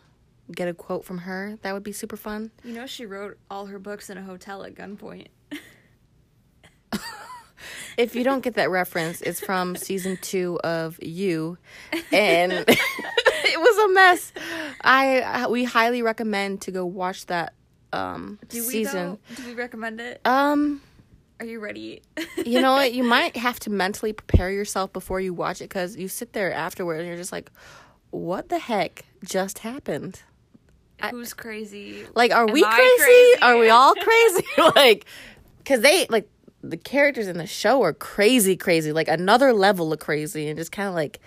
get 0.51 0.67
a 0.67 0.73
quote 0.73 1.05
from 1.05 1.19
her, 1.19 1.57
that 1.61 1.73
would 1.73 1.83
be 1.83 1.93
super 1.93 2.17
fun. 2.17 2.51
You 2.65 2.73
know, 2.73 2.85
she 2.85 3.05
wrote 3.05 3.37
all 3.49 3.67
her 3.67 3.79
books 3.79 4.09
in 4.09 4.17
a 4.17 4.21
hotel 4.21 4.63
at 4.63 4.75
gunpoint. 4.75 5.27
If 7.97 8.13
you 8.15 8.23
don't 8.23 8.41
get 8.43 8.53
that 8.53 8.69
reference, 8.69 9.21
it's 9.21 9.39
from 9.39 9.75
season 9.75 10.19
two 10.21 10.59
of 10.63 10.99
You, 11.01 11.57
and 12.11 12.53
it 12.67 13.59
was 13.59 13.77
a 13.89 13.93
mess. 13.93 14.31
I 14.81 15.47
we 15.49 15.63
highly 15.63 16.03
recommend 16.03 16.61
to 16.61 16.71
go 16.71 16.85
watch 16.85 17.25
that 17.25 17.53
um 17.91 18.37
Do 18.49 18.59
we 18.59 18.69
season. 18.69 19.17
though? 19.29 19.35
Do 19.35 19.47
we 19.47 19.55
recommend 19.55 19.99
it? 19.99 20.21
Um, 20.25 20.79
Are 21.39 21.47
you 21.47 21.59
ready? 21.59 22.03
you 22.45 22.61
know 22.61 22.73
what? 22.73 22.93
You 22.93 23.03
might 23.03 23.35
have 23.35 23.59
to 23.61 23.71
mentally 23.71 24.13
prepare 24.13 24.51
yourself 24.51 24.93
before 24.93 25.19
you 25.19 25.33
watch 25.33 25.59
it 25.61 25.65
because 25.65 25.97
you 25.97 26.07
sit 26.07 26.33
there 26.33 26.53
afterward 26.53 26.99
and 26.99 27.07
you're 27.07 27.17
just 27.17 27.31
like, 27.31 27.49
"What 28.17 28.49
the 28.49 28.59
heck 28.59 29.05
just 29.23 29.59
happened?" 29.59 30.21
Who's 31.11 31.33
crazy? 31.33 32.05
Like, 32.15 32.31
are 32.31 32.47
Am 32.47 32.53
we 32.53 32.63
crazy? 32.63 32.97
crazy? 33.03 33.41
Are 33.41 33.57
we 33.59 33.69
all 33.69 33.93
crazy? 34.01 34.43
like, 34.75 35.05
because 35.59 35.81
they 35.81 36.07
like 36.09 36.27
the 36.63 36.77
characters 36.77 37.27
in 37.27 37.37
the 37.37 37.45
show 37.45 37.83
are 37.83 37.93
crazy, 37.93 38.57
crazy, 38.57 38.91
like 38.91 39.07
another 39.07 39.53
level 39.53 39.93
of 39.93 39.99
crazy, 39.99 40.47
and 40.47 40.57
just 40.57 40.71
kind 40.71 40.89
of 40.89 40.95
like, 40.95 41.19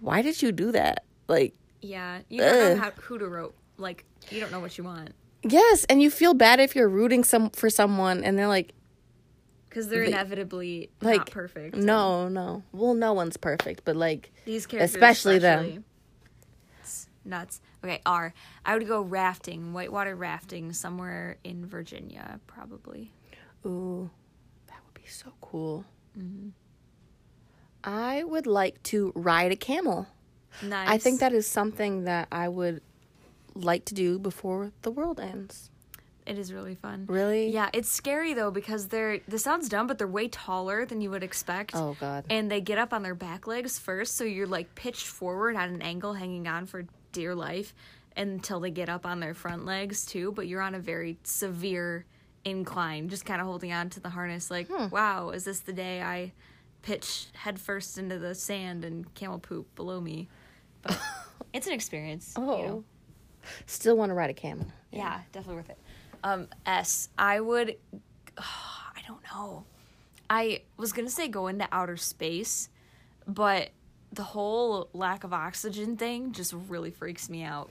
why 0.00 0.22
did 0.22 0.40
you 0.40 0.52
do 0.52 0.70
that? 0.72 1.04
Like, 1.26 1.54
Yeah, 1.82 2.20
you 2.28 2.40
don't 2.40 2.76
know 2.76 2.82
how, 2.82 2.90
who 2.92 3.18
to 3.18 3.26
rope. 3.28 3.56
Like, 3.76 4.04
you 4.30 4.40
don't 4.40 4.52
know 4.52 4.60
what 4.60 4.78
you 4.78 4.84
want 4.84 5.10
yes, 5.44 5.84
and 5.88 6.02
you 6.02 6.10
feel 6.10 6.34
bad 6.34 6.58
if 6.58 6.74
you're 6.74 6.88
rooting 6.88 7.22
some 7.24 7.50
for 7.50 7.70
someone, 7.70 8.24
and 8.24 8.36
they're 8.38 8.48
like, 8.48 8.72
because 9.68 9.88
they're 9.88 10.02
They- 10.04 10.08
inevitably 10.12 10.90
like, 11.00 11.18
not 11.18 11.30
perfect. 11.30 11.76
no, 11.76 12.28
no, 12.28 12.62
well, 12.72 12.94
no 12.94 13.12
one's 13.12 13.36
perfect, 13.36 13.84
but 13.84 13.94
like, 13.96 14.32
These 14.44 14.66
characters, 14.66 14.94
Especially 14.94 15.38
them. 15.38 15.84
Nuts. 17.28 17.60
Okay, 17.84 18.00
R. 18.06 18.34
I 18.64 18.76
would 18.76 18.88
go 18.88 19.00
rafting, 19.02 19.72
whitewater 19.72 20.16
rafting, 20.16 20.72
somewhere 20.72 21.36
in 21.44 21.66
Virginia, 21.66 22.40
probably. 22.46 23.12
ooh, 23.66 24.10
that 24.66 24.78
would 24.84 24.94
be 25.02 25.08
so 25.08 25.32
cool. 25.40 25.84
Mm-hmm. 26.18 26.48
I 27.84 28.24
would 28.24 28.46
like 28.46 28.82
to 28.84 29.12
ride 29.14 29.52
a 29.52 29.56
camel. 29.56 30.08
Nice. 30.62 30.88
I 30.88 30.98
think 30.98 31.20
that 31.20 31.32
is 31.32 31.46
something 31.46 32.04
that 32.04 32.28
I 32.32 32.48
would 32.48 32.80
like 33.54 33.84
to 33.86 33.94
do 33.94 34.18
before 34.18 34.72
the 34.82 34.90
world 34.90 35.20
ends. 35.20 35.70
it 36.26 36.38
is 36.38 36.52
really 36.52 36.74
fun. 36.74 37.06
Really? 37.08 37.50
Yeah, 37.50 37.70
it's 37.72 37.90
scary 37.90 38.34
though 38.34 38.50
because 38.50 38.88
they're. 38.88 39.20
This 39.28 39.42
sounds 39.44 39.68
dumb, 39.68 39.86
but 39.86 39.96
they're 39.98 40.06
way 40.06 40.28
taller 40.28 40.84
than 40.84 41.00
you 41.00 41.10
would 41.10 41.22
expect. 41.22 41.72
Oh 41.74 41.96
god. 42.00 42.24
And 42.28 42.50
they 42.50 42.60
get 42.60 42.78
up 42.78 42.92
on 42.92 43.02
their 43.02 43.14
back 43.14 43.46
legs 43.46 43.78
first, 43.78 44.16
so 44.16 44.24
you're 44.24 44.46
like 44.46 44.74
pitched 44.74 45.06
forward 45.06 45.56
at 45.56 45.68
an 45.68 45.80
angle, 45.80 46.12
hanging 46.14 46.46
on 46.48 46.66
for 46.66 46.84
dear 47.18 47.34
life 47.34 47.74
until 48.16 48.60
they 48.60 48.70
get 48.70 48.88
up 48.88 49.04
on 49.04 49.18
their 49.18 49.34
front 49.34 49.64
legs 49.66 50.06
too. 50.06 50.30
But 50.32 50.46
you're 50.46 50.62
on 50.62 50.74
a 50.76 50.78
very 50.78 51.18
severe 51.24 52.04
incline, 52.44 53.08
just 53.08 53.24
kind 53.26 53.40
of 53.40 53.46
holding 53.48 53.72
on 53.72 53.90
to 53.90 54.00
the 54.00 54.10
harness. 54.10 54.50
Like, 54.52 54.68
Hmm. 54.68 54.88
wow, 54.88 55.30
is 55.30 55.44
this 55.44 55.60
the 55.60 55.72
day 55.72 56.00
I 56.00 56.32
pitch 56.82 57.26
headfirst 57.34 57.98
into 57.98 58.18
the 58.20 58.34
sand 58.36 58.84
and 58.84 59.12
camel 59.14 59.40
poop 59.40 59.74
below 59.74 60.00
me? 60.00 60.28
But 60.82 60.96
it's 61.52 61.66
an 61.66 61.72
experience. 61.72 62.34
you 62.36 62.42
Oh. 62.44 62.66
know. 62.66 62.84
Still 63.66 63.96
want 63.96 64.10
to 64.10 64.14
ride 64.14 64.30
a 64.30 64.34
camel. 64.34 64.66
Yeah, 64.92 65.20
definitely 65.32 65.56
worth 65.56 65.70
it. 65.70 65.78
Um, 66.22 66.46
S. 66.66 67.08
I 67.18 67.40
would. 67.40 67.76
I 68.38 69.00
don't 69.08 69.22
know. 69.32 69.64
I 70.30 70.62
was 70.76 70.92
gonna 70.92 71.10
say 71.10 71.26
go 71.28 71.48
into 71.48 71.66
outer 71.72 71.96
space, 71.96 72.68
but 73.26 73.70
the 74.12 74.22
whole 74.22 74.88
lack 74.92 75.24
of 75.24 75.32
oxygen 75.32 75.96
thing 75.96 76.32
just 76.32 76.54
really 76.68 76.90
freaks 76.90 77.28
me 77.28 77.42
out. 77.42 77.70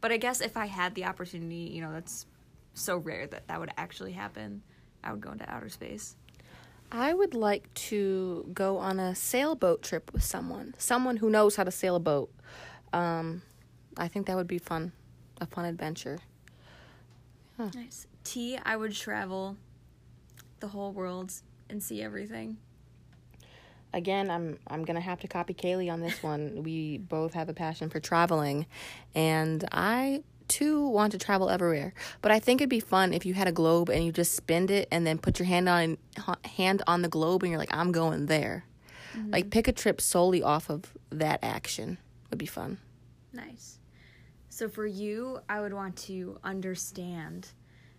But 0.00 0.12
I 0.12 0.16
guess 0.16 0.40
if 0.40 0.56
I 0.56 0.66
had 0.66 0.94
the 0.94 1.04
opportunity, 1.04 1.70
you 1.72 1.80
know, 1.80 1.92
that's 1.92 2.26
so 2.74 2.96
rare 2.96 3.26
that 3.26 3.48
that 3.48 3.58
would 3.58 3.70
actually 3.76 4.12
happen. 4.12 4.62
I 5.02 5.12
would 5.12 5.20
go 5.20 5.32
into 5.32 5.48
outer 5.50 5.68
space. 5.68 6.16
I 6.90 7.12
would 7.12 7.34
like 7.34 7.72
to 7.74 8.48
go 8.54 8.78
on 8.78 8.98
a 8.98 9.14
sailboat 9.14 9.82
trip 9.82 10.12
with 10.12 10.22
someone. 10.22 10.74
Someone 10.78 11.18
who 11.18 11.28
knows 11.28 11.56
how 11.56 11.64
to 11.64 11.70
sail 11.70 11.96
a 11.96 12.00
boat. 12.00 12.30
Um, 12.92 13.42
I 13.96 14.08
think 14.08 14.26
that 14.26 14.36
would 14.36 14.46
be 14.46 14.58
fun. 14.58 14.92
A 15.40 15.46
fun 15.46 15.64
adventure. 15.66 16.18
Nice. 17.58 18.06
T. 18.24 18.58
I 18.64 18.76
would 18.76 18.92
travel 18.92 19.56
the 20.60 20.68
whole 20.68 20.92
world 20.92 21.32
and 21.68 21.82
see 21.82 22.02
everything. 22.02 22.58
Again, 23.92 24.30
I'm 24.30 24.58
I'm 24.66 24.84
gonna 24.84 25.00
have 25.00 25.20
to 25.20 25.28
copy 25.28 25.54
Kaylee 25.54 25.90
on 25.92 26.00
this 26.00 26.22
one. 26.22 26.62
we 26.62 26.98
both 26.98 27.34
have 27.34 27.48
a 27.48 27.54
passion 27.54 27.88
for 27.88 28.00
traveling, 28.00 28.66
and 29.14 29.66
I 29.72 30.22
too 30.48 30.86
want 30.88 31.12
to 31.12 31.18
travel 31.18 31.50
everywhere. 31.50 31.94
But 32.22 32.32
I 32.32 32.40
think 32.40 32.60
it'd 32.60 32.70
be 32.70 32.80
fun 32.80 33.12
if 33.12 33.24
you 33.24 33.34
had 33.34 33.48
a 33.48 33.52
globe 33.52 33.88
and 33.88 34.04
you 34.04 34.12
just 34.12 34.34
spin 34.34 34.70
it 34.70 34.88
and 34.90 35.06
then 35.06 35.18
put 35.18 35.38
your 35.38 35.46
hand 35.46 35.68
on 35.68 35.98
hand 36.44 36.82
on 36.86 37.02
the 37.02 37.08
globe 37.08 37.42
and 37.42 37.50
you're 37.50 37.58
like, 37.58 37.74
I'm 37.74 37.92
going 37.92 38.26
there. 38.26 38.64
Mm-hmm. 39.14 39.30
Like 39.30 39.50
pick 39.50 39.68
a 39.68 39.72
trip 39.72 40.00
solely 40.00 40.42
off 40.42 40.70
of 40.70 40.92
that 41.10 41.40
action. 41.42 41.98
Would 42.30 42.38
be 42.38 42.46
fun. 42.46 42.78
Nice. 43.32 43.78
So 44.48 44.68
for 44.68 44.86
you, 44.86 45.40
I 45.48 45.60
would 45.60 45.72
want 45.72 45.96
to 46.08 46.38
understand. 46.42 47.48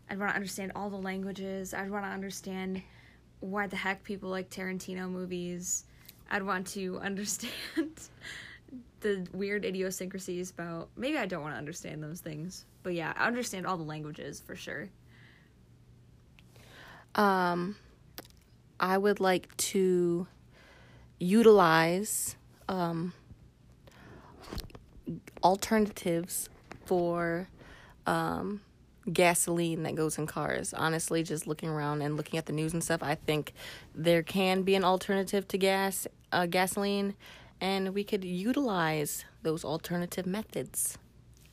I'd 0.10 0.20
want 0.20 0.32
to 0.32 0.36
understand 0.36 0.72
all 0.76 0.90
the 0.90 0.98
languages. 0.98 1.74
I'd 1.74 1.90
want 1.90 2.06
to 2.06 2.10
understand 2.10 2.82
why 3.40 3.68
the 3.68 3.76
heck 3.76 4.04
people 4.04 4.30
like 4.30 4.50
Tarantino 4.50 5.10
movies. 5.10 5.86
I'd 6.30 6.44
want 6.44 6.68
to 6.68 7.00
understand 7.04 8.10
the 9.02 9.28
weird 9.34 9.66
idiosyncrasies 9.66 10.52
about. 10.52 10.90
Maybe 10.96 11.18
I 11.18 11.26
don't 11.26 11.42
want 11.42 11.54
to 11.54 11.58
understand 11.58 12.04
those 12.04 12.20
things, 12.20 12.66
but 12.84 12.94
yeah, 12.94 13.14
I 13.18 13.28
understand 13.28 13.66
all 13.66 13.78
the 13.78 13.84
languages 13.84 14.40
for 14.40 14.56
sure. 14.56 14.90
Um, 17.16 17.76
I 18.80 18.98
would 18.98 19.20
like 19.20 19.56
to 19.58 20.28
utilize 21.20 22.36
um, 22.68 23.14
alternatives 25.44 26.50
for 26.86 27.50
um, 28.06 28.62
gasoline 29.10 29.84
that 29.84 29.96
goes 29.96 30.18
in 30.18 30.28
cars. 30.28 30.74
Honestly, 30.74 31.24
just 31.24 31.48
looking 31.48 31.70
around 31.70 32.02
and 32.02 32.18
looking 32.18 32.38
at 32.38 32.46
the 32.46 32.54
news 32.54 32.74
and 32.74 32.84
stuff, 32.84 33.02
I 33.04 33.16
think 33.16 33.54
there 33.94 34.24
can 34.24 34.64
be 34.64 34.76
an 34.76 34.84
alternative 34.84 35.48
to 35.50 35.58
gas, 35.58 36.08
uh, 36.32 36.46
gasoline, 36.46 37.16
and 37.62 37.94
we 37.94 38.04
could 38.04 38.24
utilize 38.24 39.26
those 39.44 39.66
alternative 39.66 40.26
methods. 40.26 40.98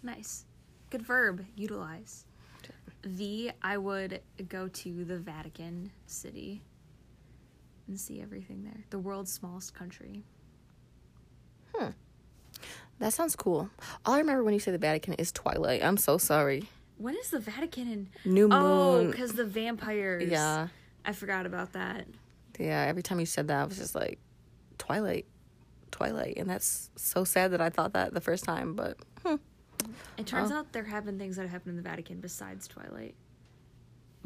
Nice. 0.03 0.45
Good 0.91 1.03
verb, 1.03 1.45
utilize. 1.57 2.25
V, 3.05 3.51
I 3.63 3.79
would 3.79 4.21
go 4.49 4.69
to 4.69 5.05
the 5.05 5.19
Vatican 5.19 5.93
City 6.07 6.63
and 7.87 7.99
see 7.99 8.21
everything 8.21 8.65
there. 8.65 8.85
The 8.91 8.99
world's 8.99 9.33
smallest 9.33 9.75
country. 9.75 10.25
Hmm. 11.75 11.91
That 12.99 13.13
sounds 13.13 13.37
cool. 13.37 13.69
All 14.05 14.15
I 14.15 14.19
remember 14.19 14.43
when 14.43 14.55
you 14.55 14.61
say 14.61 14.73
the 14.73 14.79
Vatican 14.79 15.15
is 15.15 15.31
Twilight. 15.31 15.85
I'm 15.85 15.99
so 15.99 16.19
sorry. 16.19 16.69
When 16.99 17.15
is 17.17 17.31
the 17.31 17.39
Vatican 17.41 17.91
in? 17.93 18.09
New 18.25 18.49
Moon? 18.49 18.53
Oh, 18.59 18.93
Moon. 19.03 19.11
because 19.11 19.33
the 19.35 19.45
vampires. 19.45 20.29
Yeah. 20.31 20.69
I 21.05 21.13
forgot 21.13 21.47
about 21.47 21.73
that. 21.75 22.07
Yeah, 22.59 22.85
every 22.89 23.03
time 23.03 23.21
you 23.21 23.27
said 23.27 23.49
that, 23.49 23.61
I 23.61 23.65
was 23.65 23.77
just 23.77 23.95
like, 23.95 24.19
Twilight, 24.79 25.27
Twilight. 25.91 26.35
And 26.39 26.49
that's 26.49 26.91
so 26.97 27.23
sad 27.25 27.53
that 27.53 27.61
I 27.61 27.69
thought 27.71 27.93
that 27.93 28.15
the 28.15 28.21
first 28.21 28.45
time, 28.45 28.75
but 28.75 28.97
hmm. 29.25 29.37
It 30.17 30.27
turns 30.27 30.51
Oh. 30.51 30.57
out 30.57 30.73
there 30.73 30.85
have 30.85 31.05
been 31.05 31.19
things 31.19 31.37
that 31.37 31.49
happen 31.49 31.69
in 31.71 31.77
the 31.77 31.83
Vatican 31.83 32.21
besides 32.21 32.67
Twilight. 32.67 33.15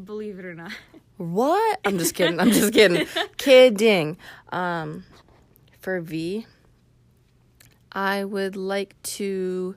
Believe 0.02 0.38
it 0.38 0.44
or 0.44 0.54
not. 0.54 0.72
what? 1.16 1.80
I'm 1.84 1.98
just 1.98 2.14
kidding. 2.14 2.38
I'm 2.40 2.52
just 2.52 2.72
kidding. 2.72 3.06
kidding. 3.36 4.16
Um, 4.50 5.04
for 5.80 6.00
V, 6.00 6.46
I 7.92 8.24
would 8.24 8.56
like 8.56 8.94
to 9.02 9.74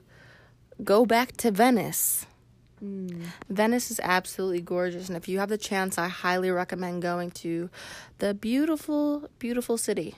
go 0.82 1.04
back 1.04 1.36
to 1.38 1.50
Venice. 1.50 2.26
Venice 2.80 3.90
is 3.90 4.00
absolutely 4.02 4.60
gorgeous, 4.60 5.08
and 5.08 5.16
if 5.16 5.28
you 5.28 5.38
have 5.38 5.48
the 5.48 5.58
chance, 5.58 5.96
I 5.96 6.08
highly 6.08 6.50
recommend 6.50 7.02
going 7.02 7.30
to 7.32 7.70
the 8.18 8.34
beautiful, 8.34 9.28
beautiful 9.38 9.78
city. 9.78 10.16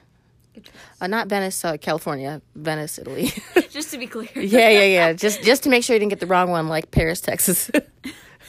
Uh, 1.01 1.07
not 1.07 1.29
Venice, 1.29 1.65
uh, 1.65 1.77
California. 1.77 2.41
Venice, 2.55 2.99
Italy. 2.99 3.31
Just 3.71 3.91
to 3.91 3.99
be 3.99 4.07
clear. 4.07 4.29
yeah, 4.35 4.71
yeah, 4.71 4.85
yeah. 4.85 5.13
Just, 5.13 5.43
just 5.43 5.65
to 5.65 5.69
make 5.69 5.85
sure 5.85 5.95
you 5.95 6.01
didn't 6.01 6.11
get 6.11 6.21
the 6.21 6.27
wrong 6.27 6.51
one, 6.51 6.69
like 6.69 6.91
Paris, 6.91 7.21
Texas. 7.21 7.71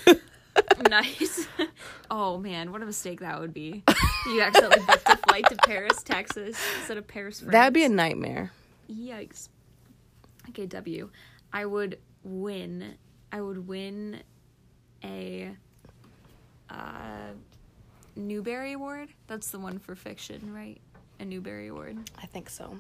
nice. 0.90 1.48
Oh 2.10 2.38
man, 2.38 2.72
what 2.72 2.82
a 2.82 2.86
mistake 2.86 3.20
that 3.20 3.40
would 3.40 3.54
be. 3.54 3.84
You 4.28 4.42
accidentally 4.42 4.86
booked 4.86 5.10
a 5.10 5.18
flight 5.18 5.46
to 5.50 5.56
Paris, 5.58 6.02
Texas 6.04 6.58
instead 6.78 6.98
of 6.98 7.08
Paris, 7.08 7.40
France. 7.40 7.52
That'd 7.52 7.74
be 7.74 7.84
a 7.84 7.90
nightmare. 7.90 8.52
Yikes. 8.90 9.50
Okay, 10.50 10.66
W. 10.66 11.10
I 11.52 11.66
would 11.66 12.00
win. 12.24 12.96
I 13.32 13.42
would 13.42 13.68
win 13.68 14.22
a 15.04 15.50
uh, 16.70 17.32
Newbery 18.16 18.74
Award. 18.74 19.10
That's 19.28 19.52
the 19.52 19.60
one 19.60 19.80
for 19.80 19.96
fiction, 19.96 20.54
right? 20.54 20.80
A 21.20 21.26
Newbery 21.26 21.68
Award. 21.68 21.98
I 22.22 22.26
think 22.26 22.50
so. 22.50 22.78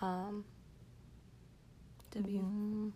Um, 0.00 0.44
W. 2.12 2.92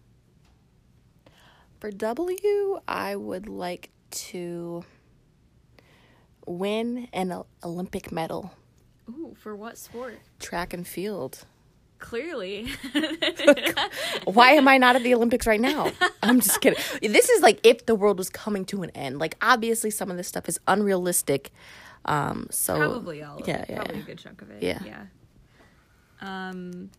for 1.80 1.90
W, 1.90 2.80
I 2.88 3.16
would 3.16 3.48
like 3.48 3.90
to 4.10 4.84
win 6.46 7.08
an 7.12 7.30
Ol- 7.32 7.46
Olympic 7.64 8.10
medal, 8.12 8.52
Ooh, 9.08 9.34
for 9.38 9.54
what 9.54 9.78
sport? 9.78 10.18
track 10.38 10.72
and 10.72 10.86
field. 10.86 11.44
Clearly. 11.98 12.68
Why 14.24 14.52
am 14.52 14.68
I 14.68 14.78
not 14.78 14.96
at 14.96 15.02
the 15.02 15.14
Olympics 15.14 15.46
right 15.46 15.60
now? 15.60 15.90
I'm 16.22 16.40
just 16.40 16.60
kidding. 16.60 16.78
This 17.02 17.28
is 17.28 17.42
like 17.42 17.60
if 17.64 17.86
the 17.86 17.94
world 17.94 18.18
was 18.18 18.30
coming 18.30 18.64
to 18.66 18.82
an 18.82 18.90
end. 18.90 19.18
Like 19.18 19.36
obviously 19.42 19.90
some 19.90 20.10
of 20.10 20.16
this 20.16 20.28
stuff 20.28 20.48
is 20.48 20.58
unrealistic. 20.68 21.50
Um 22.04 22.46
so 22.50 22.76
Probably 22.76 23.22
all 23.22 23.38
of 23.38 23.48
yeah, 23.48 23.62
it. 23.62 23.70
yeah, 23.70 23.76
Probably 23.76 23.96
yeah. 23.96 24.02
a 24.02 24.06
good 24.06 24.18
chunk 24.18 24.42
of 24.42 24.50
it. 24.50 24.62
Yeah. 24.62 24.78
Yeah. 24.84 25.02
Um, 26.20 26.90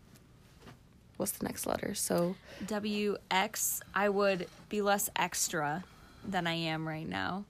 What's 1.16 1.32
the 1.32 1.44
next 1.44 1.66
letter? 1.66 1.94
So 1.94 2.34
WX, 2.64 3.80
I 3.94 4.08
would 4.08 4.46
be 4.70 4.80
less 4.80 5.10
extra 5.16 5.84
than 6.26 6.46
I 6.46 6.54
am 6.54 6.88
right 6.88 7.06
now. 7.06 7.44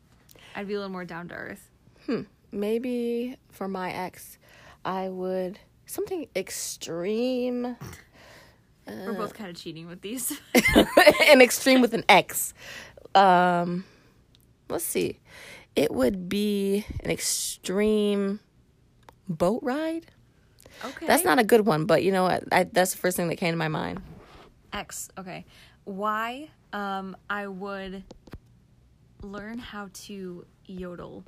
I'd 0.56 0.66
be 0.66 0.74
a 0.74 0.78
little 0.78 0.90
more 0.90 1.04
down 1.04 1.28
to 1.28 1.34
earth. 1.34 1.70
Hmm. 2.06 2.22
Maybe 2.50 3.36
for 3.50 3.68
my 3.68 3.92
ex, 3.92 4.38
I 4.84 5.08
would 5.08 5.60
something 5.90 6.28
extreme 6.34 7.76
We're 8.86 9.12
both 9.12 9.34
kind 9.34 9.50
of 9.50 9.56
cheating 9.56 9.86
with 9.86 10.00
these. 10.00 10.40
an 11.28 11.40
extreme 11.40 11.80
with 11.80 11.94
an 11.94 12.04
X. 12.08 12.54
Um, 13.14 13.84
let's 14.68 14.84
see. 14.84 15.20
It 15.76 15.92
would 15.92 16.28
be 16.28 16.84
an 17.04 17.10
extreme 17.10 18.40
boat 19.28 19.60
ride. 19.62 20.06
okay. 20.84 21.06
That's 21.06 21.24
not 21.24 21.38
a 21.38 21.44
good 21.44 21.66
one, 21.66 21.86
but 21.86 22.02
you 22.02 22.10
know 22.10 22.24
what? 22.24 22.44
I, 22.52 22.64
that's 22.64 22.92
the 22.92 22.98
first 22.98 23.16
thing 23.16 23.28
that 23.28 23.36
came 23.36 23.52
to 23.52 23.58
my 23.58 23.68
mind. 23.68 24.00
X. 24.72 25.08
Okay. 25.18 25.44
Y. 25.84 26.48
Um, 26.72 27.16
I 27.28 27.46
would 27.46 28.04
learn 29.22 29.58
how 29.58 29.90
to 29.92 30.44
yodel. 30.66 31.24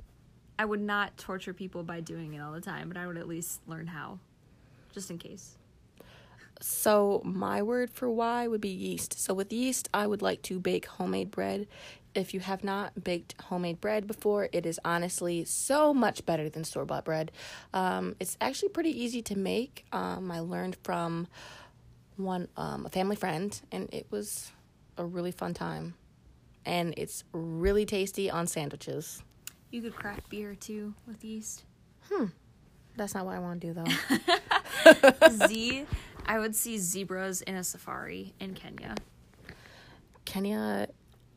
I 0.57 0.65
would 0.65 0.81
not 0.81 1.17
torture 1.17 1.53
people 1.53 1.83
by 1.83 1.99
doing 1.99 2.33
it 2.33 2.39
all 2.39 2.51
the 2.51 2.61
time, 2.61 2.87
but 2.87 2.97
I 2.97 3.07
would 3.07 3.17
at 3.17 3.27
least 3.27 3.61
learn 3.67 3.87
how, 3.87 4.19
just 4.93 5.09
in 5.09 5.17
case. 5.17 5.57
So 6.61 7.21
my 7.25 7.61
word 7.61 7.89
for 7.89 8.09
Y 8.09 8.47
would 8.47 8.61
be 8.61 8.69
yeast. 8.69 9.19
So 9.19 9.33
with 9.33 9.51
yeast, 9.51 9.89
I 9.93 10.07
would 10.07 10.21
like 10.21 10.41
to 10.43 10.59
bake 10.59 10.85
homemade 10.85 11.29
bread. 11.29 11.67
If 12.15 12.33
you 12.33 12.39
have 12.39 12.63
not 12.63 13.03
baked 13.03 13.35
homemade 13.41 13.81
bread 13.81 14.07
before, 14.07 14.47
it 14.53 14.65
is 14.65 14.79
honestly 14.85 15.43
so 15.43 15.93
much 15.93 16.25
better 16.25 16.47
than 16.47 16.63
store 16.63 16.85
bought 16.85 17.05
bread. 17.05 17.31
Um, 17.73 18.15
it's 18.19 18.37
actually 18.39 18.69
pretty 18.69 18.91
easy 19.03 19.21
to 19.23 19.37
make. 19.37 19.85
Um, 19.91 20.31
I 20.31 20.39
learned 20.39 20.77
from 20.83 21.27
one 22.15 22.47
um, 22.55 22.85
a 22.85 22.89
family 22.89 23.15
friend, 23.15 23.59
and 23.71 23.91
it 23.91 24.07
was 24.09 24.51
a 24.97 25.05
really 25.05 25.31
fun 25.31 25.53
time. 25.53 25.95
And 26.65 26.93
it's 26.95 27.25
really 27.33 27.85
tasty 27.85 28.29
on 28.29 28.47
sandwiches. 28.47 29.21
You 29.71 29.81
could 29.81 29.95
craft 29.95 30.29
beer 30.29 30.55
too 30.55 30.93
with 31.07 31.25
yeast. 31.25 31.65
That's 32.95 33.13
not 33.15 33.25
what 33.25 33.35
I 33.35 33.39
want 33.39 33.61
to 33.61 33.67
do 33.67 33.73
though. 33.73 35.29
Z. 35.47 35.85
I 36.25 36.39
would 36.39 36.55
see 36.55 36.77
zebras 36.77 37.41
in 37.41 37.55
a 37.55 37.63
safari 37.63 38.33
in 38.39 38.53
Kenya. 38.53 38.95
Kenya 40.25 40.87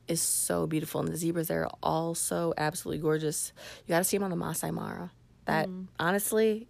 is 0.07 0.23
so 0.23 0.67
beautiful, 0.67 1.01
and 1.01 1.09
the 1.09 1.17
zebras 1.17 1.49
there 1.49 1.65
are 1.65 1.71
all 1.83 2.15
so 2.15 2.55
absolutely 2.57 3.03
gorgeous. 3.03 3.53
You 3.87 3.93
got 3.93 3.99
to 3.99 4.05
see 4.05 4.17
them 4.17 4.25
on 4.25 4.31
the 4.31 4.37
Masai 4.37 4.71
Mara. 4.71 5.11
That 5.47 5.69
honestly, 5.99 6.69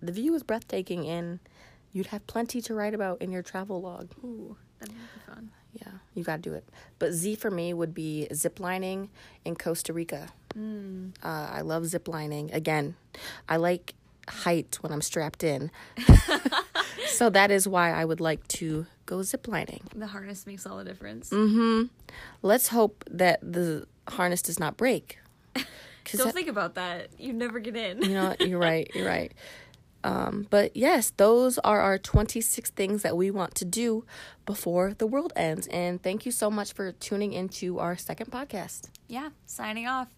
the 0.00 0.12
view 0.12 0.34
is 0.34 0.42
breathtaking, 0.42 1.06
and 1.06 1.40
you'd 1.92 2.06
have 2.08 2.26
plenty 2.26 2.60
to 2.62 2.74
write 2.74 2.94
about 2.94 3.20
in 3.20 3.32
your 3.32 3.42
travel 3.42 3.80
log. 3.80 4.10
Ooh, 4.24 4.56
that'd 4.78 4.94
be 4.94 5.32
fun. 5.32 5.50
Yeah, 5.72 5.92
you 6.14 6.24
got 6.24 6.36
to 6.36 6.42
do 6.42 6.54
it. 6.54 6.68
But 6.98 7.12
Z 7.12 7.36
for 7.36 7.50
me 7.50 7.74
would 7.74 7.94
be 7.94 8.28
ziplining 8.32 9.08
in 9.44 9.56
Costa 9.56 9.92
Rica. 9.92 10.28
Uh, 11.22 11.48
I 11.52 11.60
love 11.60 11.82
ziplining. 11.84 12.54
Again, 12.54 12.94
I 13.48 13.56
like 13.56 13.94
height 14.28 14.78
when 14.80 14.92
I'm 14.92 15.02
strapped 15.02 15.44
in. 15.44 15.70
so 17.06 17.30
that 17.30 17.50
is 17.50 17.66
why 17.68 17.92
I 17.92 18.04
would 18.04 18.20
like 18.20 18.46
to 18.48 18.86
go 19.06 19.18
ziplining. 19.18 19.82
The 19.94 20.06
harness 20.08 20.46
makes 20.46 20.66
all 20.66 20.76
the 20.78 20.84
difference. 20.84 21.30
Mm-hmm. 21.30 21.84
Let's 22.42 22.68
hope 22.68 23.04
that 23.10 23.40
the 23.40 23.86
harness 24.08 24.42
does 24.42 24.58
not 24.58 24.76
break. 24.76 25.18
Don't 26.12 26.32
think 26.32 26.48
about 26.48 26.74
that. 26.76 27.08
You 27.18 27.32
never 27.32 27.58
get 27.58 27.76
in. 27.76 28.02
you 28.02 28.10
know, 28.14 28.34
you're 28.40 28.58
right. 28.70 28.90
You're 28.94 29.06
right. 29.06 29.32
Um, 30.04 30.46
but 30.50 30.76
yes, 30.76 31.12
those 31.16 31.58
are 31.58 31.80
our 31.80 31.98
26 31.98 32.70
things 32.70 33.02
that 33.02 33.16
we 33.16 33.30
want 33.32 33.56
to 33.56 33.64
do 33.64 34.04
before 34.44 34.94
the 34.94 35.06
world 35.06 35.32
ends. 35.34 35.66
And 35.68 36.00
thank 36.00 36.24
you 36.24 36.30
so 36.30 36.48
much 36.48 36.72
for 36.72 36.92
tuning 36.92 37.32
into 37.32 37.80
our 37.80 37.96
second 37.96 38.30
podcast. 38.30 38.88
yeah, 39.08 39.30
signing 39.46 39.88
off. 39.88 40.08